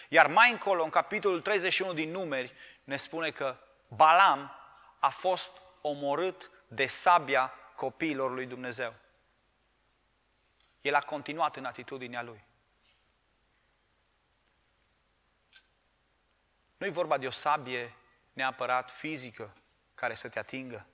[0.08, 3.56] Iar mai încolo, în capitolul 31 din numeri, ne spune că
[3.88, 4.56] Balam
[4.98, 5.50] a fost
[5.80, 8.94] omorât de sabia copiilor lui Dumnezeu.
[10.84, 12.44] El a continuat în atitudinea lui.
[16.76, 17.94] Nu e vorba de o sabie
[18.32, 19.54] neapărat fizică
[19.94, 20.86] care să te atingă.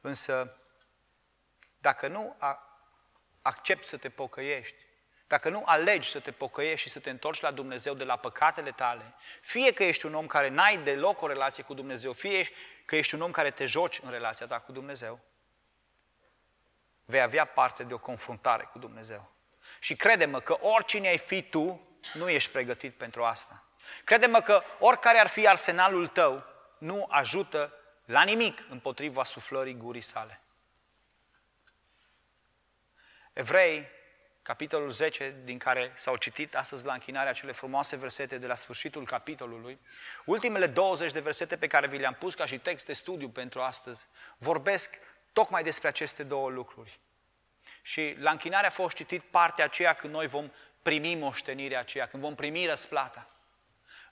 [0.00, 0.56] Însă,
[1.78, 2.36] dacă nu
[3.42, 4.76] accepti să te pocăiești,
[5.26, 8.70] dacă nu alegi să te pocăiești și să te întorci la Dumnezeu de la păcatele
[8.70, 12.48] tale, fie că ești un om care n-ai deloc o relație cu Dumnezeu, fie
[12.84, 15.20] că ești un om care te joci în relația ta cu Dumnezeu,
[17.04, 19.32] vei avea parte de o confruntare cu Dumnezeu.
[19.80, 21.80] Și crede-mă că oricine ai fi tu,
[22.14, 23.64] nu ești pregătit pentru asta.
[24.04, 26.44] Crede-mă că oricare ar fi arsenalul tău,
[26.78, 27.72] nu ajută
[28.04, 30.40] la nimic împotriva suflării gurii sale.
[33.32, 33.88] Evrei,
[34.42, 39.04] capitolul 10, din care s-au citit astăzi la închinarea cele frumoase versete de la sfârșitul
[39.04, 39.78] capitolului,
[40.24, 43.60] ultimele 20 de versete pe care vi le-am pus ca și text de studiu pentru
[43.60, 44.06] astăzi,
[44.38, 44.98] vorbesc
[45.32, 47.00] tocmai despre aceste două lucruri.
[47.82, 50.50] Și la închinare a fost citit partea aceea când noi vom
[50.82, 53.26] primi moștenirea aceea, când vom primi răsplata.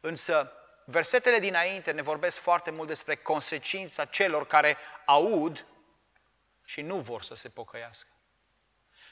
[0.01, 0.53] Însă,
[0.85, 5.67] versetele dinainte ne vorbesc foarte mult despre consecința celor care aud
[6.67, 8.09] și nu vor să se pocăiască.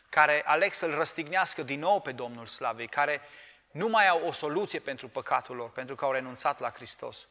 [0.09, 3.21] Care aleg să-L răstignească din nou pe Domnul Slavei, care
[3.71, 7.29] nu mai au o soluție pentru păcatul lor, pentru că au renunțat la Hristos.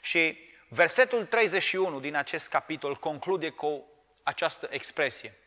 [0.00, 3.84] Și versetul 31 din acest capitol conclude cu
[4.28, 5.38] această expresie.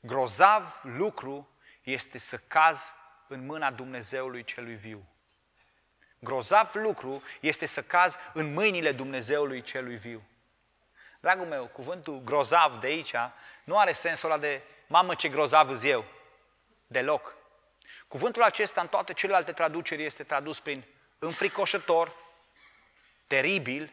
[0.00, 1.48] Grozav lucru
[1.82, 2.94] este să caz
[3.28, 5.08] în mâna Dumnezeului celui viu.
[6.18, 10.22] Grozav lucru este să caz în mâinile Dumnezeului celui viu.
[11.20, 13.14] Dragul meu, cuvântul grozav de aici
[13.64, 16.04] nu are sensul ăla de mamă ce grozav eu.
[16.86, 17.36] Deloc.
[18.08, 20.84] Cuvântul acesta în toate celelalte traduceri este tradus prin
[21.18, 22.14] înfricoșător,
[23.26, 23.92] teribil,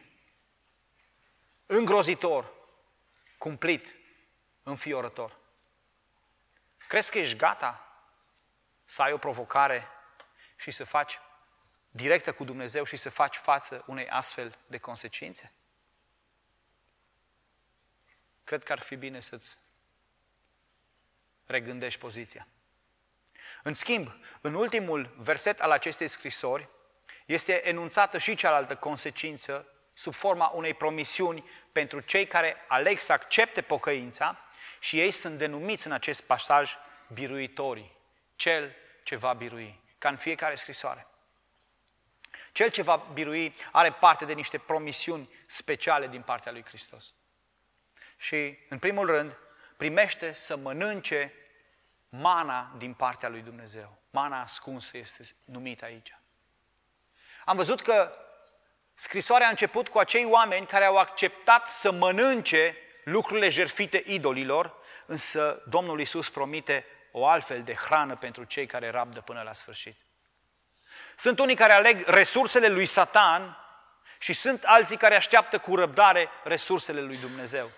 [1.66, 2.52] îngrozitor,
[3.38, 3.97] cumplit,
[4.68, 5.36] înfiorător.
[6.88, 8.02] Crezi că ești gata
[8.84, 9.88] să ai o provocare
[10.56, 11.18] și să faci
[11.90, 15.52] directă cu Dumnezeu și să faci față unei astfel de consecințe?
[18.44, 19.56] Cred că ar fi bine să-ți
[21.46, 22.46] regândești poziția.
[23.62, 26.68] În schimb, în ultimul verset al acestei scrisori,
[27.26, 33.62] este enunțată și cealaltă consecință sub forma unei promisiuni pentru cei care aleg să accepte
[33.62, 34.38] pocăința
[34.78, 36.76] și ei sunt denumiți în acest pasaj
[37.12, 37.96] biruitorii,
[38.36, 41.06] cel ce va birui, ca în fiecare scrisoare.
[42.52, 47.12] Cel ce va birui are parte de niște promisiuni speciale din partea lui Hristos.
[48.16, 49.38] Și, în primul rând,
[49.76, 51.32] primește să mănânce
[52.08, 53.98] mana din partea lui Dumnezeu.
[54.10, 56.16] Mana ascunsă este numită aici.
[57.44, 58.12] Am văzut că
[58.94, 62.76] scrisoarea a început cu acei oameni care au acceptat să mănânce
[63.10, 64.74] lucrurile jerfite idolilor,
[65.06, 69.96] însă Domnul Isus promite o altfel de hrană pentru cei care rabdă până la sfârșit.
[71.16, 73.56] Sunt unii care aleg resursele lui Satan
[74.18, 77.70] și sunt alții care așteaptă cu răbdare resursele lui Dumnezeu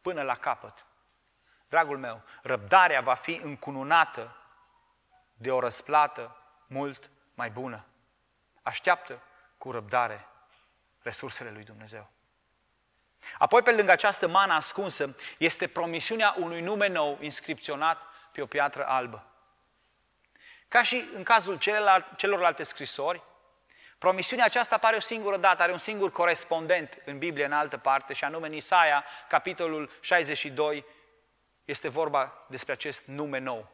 [0.00, 0.86] până la capăt.
[1.68, 4.36] Dragul meu, răbdarea va fi încununată
[5.34, 7.84] de o răsplată mult mai bună.
[8.62, 9.22] Așteaptă
[9.58, 10.26] cu răbdare
[11.02, 12.13] resursele lui Dumnezeu.
[13.38, 18.02] Apoi, pe lângă această mană ascunsă, este promisiunea unui nume nou inscripționat
[18.32, 19.26] pe o piatră albă.
[20.68, 21.58] Ca și în cazul
[22.16, 23.22] celorlalte scrisori,
[23.98, 28.12] promisiunea aceasta apare o singură dată, are un singur corespondent în Biblie în altă parte,
[28.12, 30.84] și anume în Isaia, capitolul 62,
[31.64, 33.68] este vorba despre acest nume nou.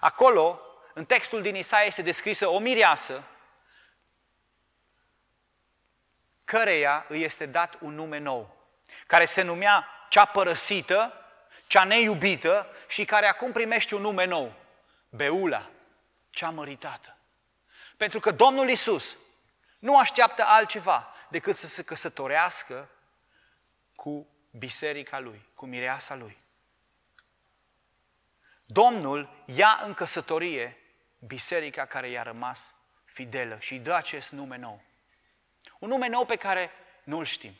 [0.00, 0.60] Acolo,
[0.94, 3.22] în textul din Isaia, este descrisă o mireasă
[6.50, 8.56] căreia îi este dat un nume nou,
[9.06, 11.12] care se numea cea părăsită,
[11.66, 14.54] cea neiubită și care acum primește un nume nou,
[15.08, 15.70] Beula,
[16.30, 17.16] cea măritată.
[17.96, 19.16] Pentru că Domnul Isus
[19.78, 22.88] nu așteaptă altceva decât să se căsătorească
[23.94, 26.38] cu biserica lui, cu mireasa lui.
[28.64, 30.76] Domnul ia în căsătorie
[31.18, 32.74] biserica care i-a rămas
[33.04, 34.88] fidelă și îi dă acest nume nou.
[35.80, 36.70] Un nume nou pe care
[37.04, 37.54] nu-l știm.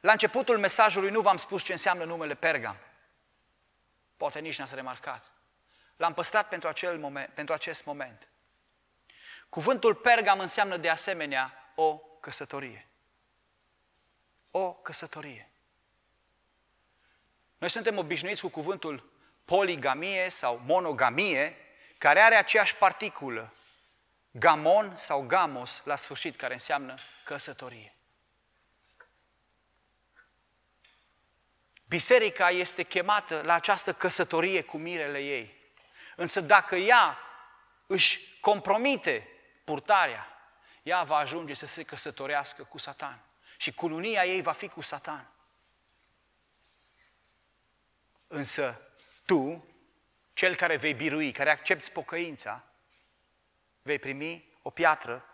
[0.00, 2.76] La începutul mesajului nu v-am spus ce înseamnă numele Pergam.
[4.16, 5.30] Poate nici n-ați remarcat.
[5.96, 8.28] L-am păstrat pentru, acel moment, pentru acest moment.
[9.48, 12.86] Cuvântul Pergam înseamnă de asemenea o căsătorie.
[14.50, 15.50] O căsătorie.
[17.58, 19.10] Noi suntem obișnuiți cu cuvântul
[19.44, 21.56] poligamie sau monogamie,
[21.98, 23.52] care are aceeași particulă,
[24.30, 27.92] gamon sau gamos la sfârșit, care înseamnă căsătorie.
[31.88, 35.56] Biserica este chemată la această căsătorie cu mirele ei.
[36.16, 37.18] Însă dacă ea
[37.86, 39.28] își compromite
[39.64, 40.26] purtarea,
[40.82, 43.20] ea va ajunge să se căsătorească cu Satan.
[43.56, 45.30] Și cununia ei va fi cu Satan.
[48.26, 48.80] Însă
[49.26, 49.66] tu,
[50.32, 52.64] cel care vei birui, care accepti pocăința,
[53.88, 55.24] vei primi o piatră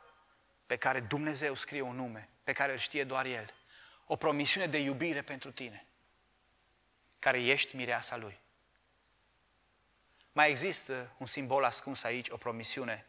[0.66, 3.54] pe care Dumnezeu scrie un nume, pe care îl știe doar El.
[4.06, 5.86] O promisiune de iubire pentru tine,
[7.18, 8.40] care ești mireasa Lui.
[10.32, 13.06] Mai există un simbol ascuns aici, o promisiune.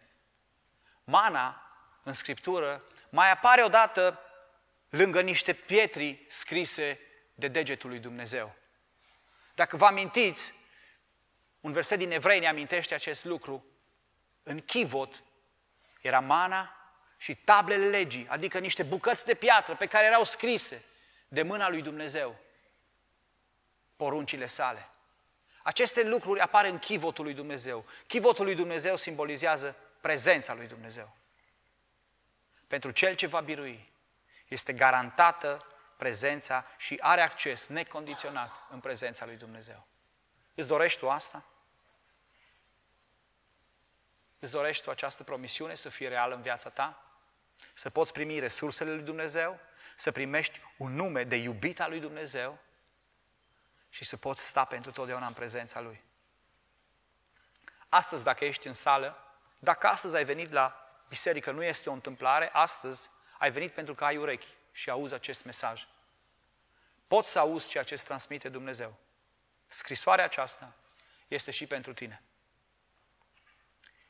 [1.03, 1.71] Mana,
[2.03, 4.19] în Scriptură, mai apare odată
[4.89, 6.99] lângă niște pietri scrise
[7.35, 8.55] de degetul lui Dumnezeu.
[9.55, 10.53] Dacă vă amintiți,
[11.59, 13.65] un verset din Evrei ne amintește acest lucru.
[14.43, 15.23] În chivot
[16.05, 16.75] era mana
[17.17, 20.83] și tablele legii, adică niște bucăți de piatră pe care erau scrise
[21.27, 22.35] de mâna lui Dumnezeu
[23.95, 24.87] poruncile sale.
[25.63, 27.85] Aceste lucruri apar în chivotul lui Dumnezeu.
[28.07, 31.15] Chivotul lui Dumnezeu simbolizează prezența lui Dumnezeu.
[32.67, 33.91] Pentru cel ce va birui,
[34.47, 35.57] este garantată
[35.97, 39.87] prezența și are acces necondiționat în prezența lui Dumnezeu.
[40.55, 41.43] Îți dorești tu asta?
[44.45, 47.03] Îți dorești tu această promisiune să fie reală în viața ta?
[47.73, 49.59] Să poți primi resursele lui Dumnezeu?
[49.95, 52.57] Să primești un nume de iubit al lui Dumnezeu?
[53.89, 56.03] Și să poți sta pentru totdeauna în prezența Lui.
[57.89, 59.17] Astăzi, dacă ești în sală,
[59.59, 64.05] dacă astăzi ai venit la biserică, nu este o întâmplare, astăzi ai venit pentru că
[64.05, 65.87] ai urechi și auzi acest mesaj.
[67.07, 68.95] Poți să auzi ceea ce îți transmite Dumnezeu.
[69.67, 70.73] Scrisoarea aceasta
[71.27, 72.23] este și pentru tine.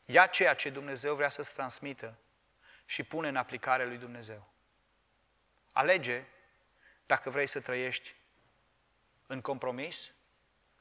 [0.05, 2.17] Ia ceea ce Dumnezeu vrea să-ți transmită
[2.85, 4.47] și pune în aplicare lui Dumnezeu.
[5.71, 6.23] Alege
[7.05, 8.15] dacă vrei să trăiești
[9.27, 10.11] în compromis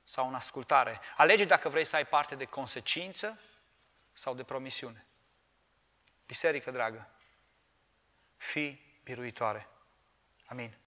[0.04, 1.00] sau în ascultare.
[1.16, 3.40] Alege dacă vrei să ai parte de consecință
[4.12, 5.06] sau de promisiune.
[6.26, 7.08] Biserică dragă,
[8.36, 9.68] fii biruitoare.
[10.46, 10.83] Amin.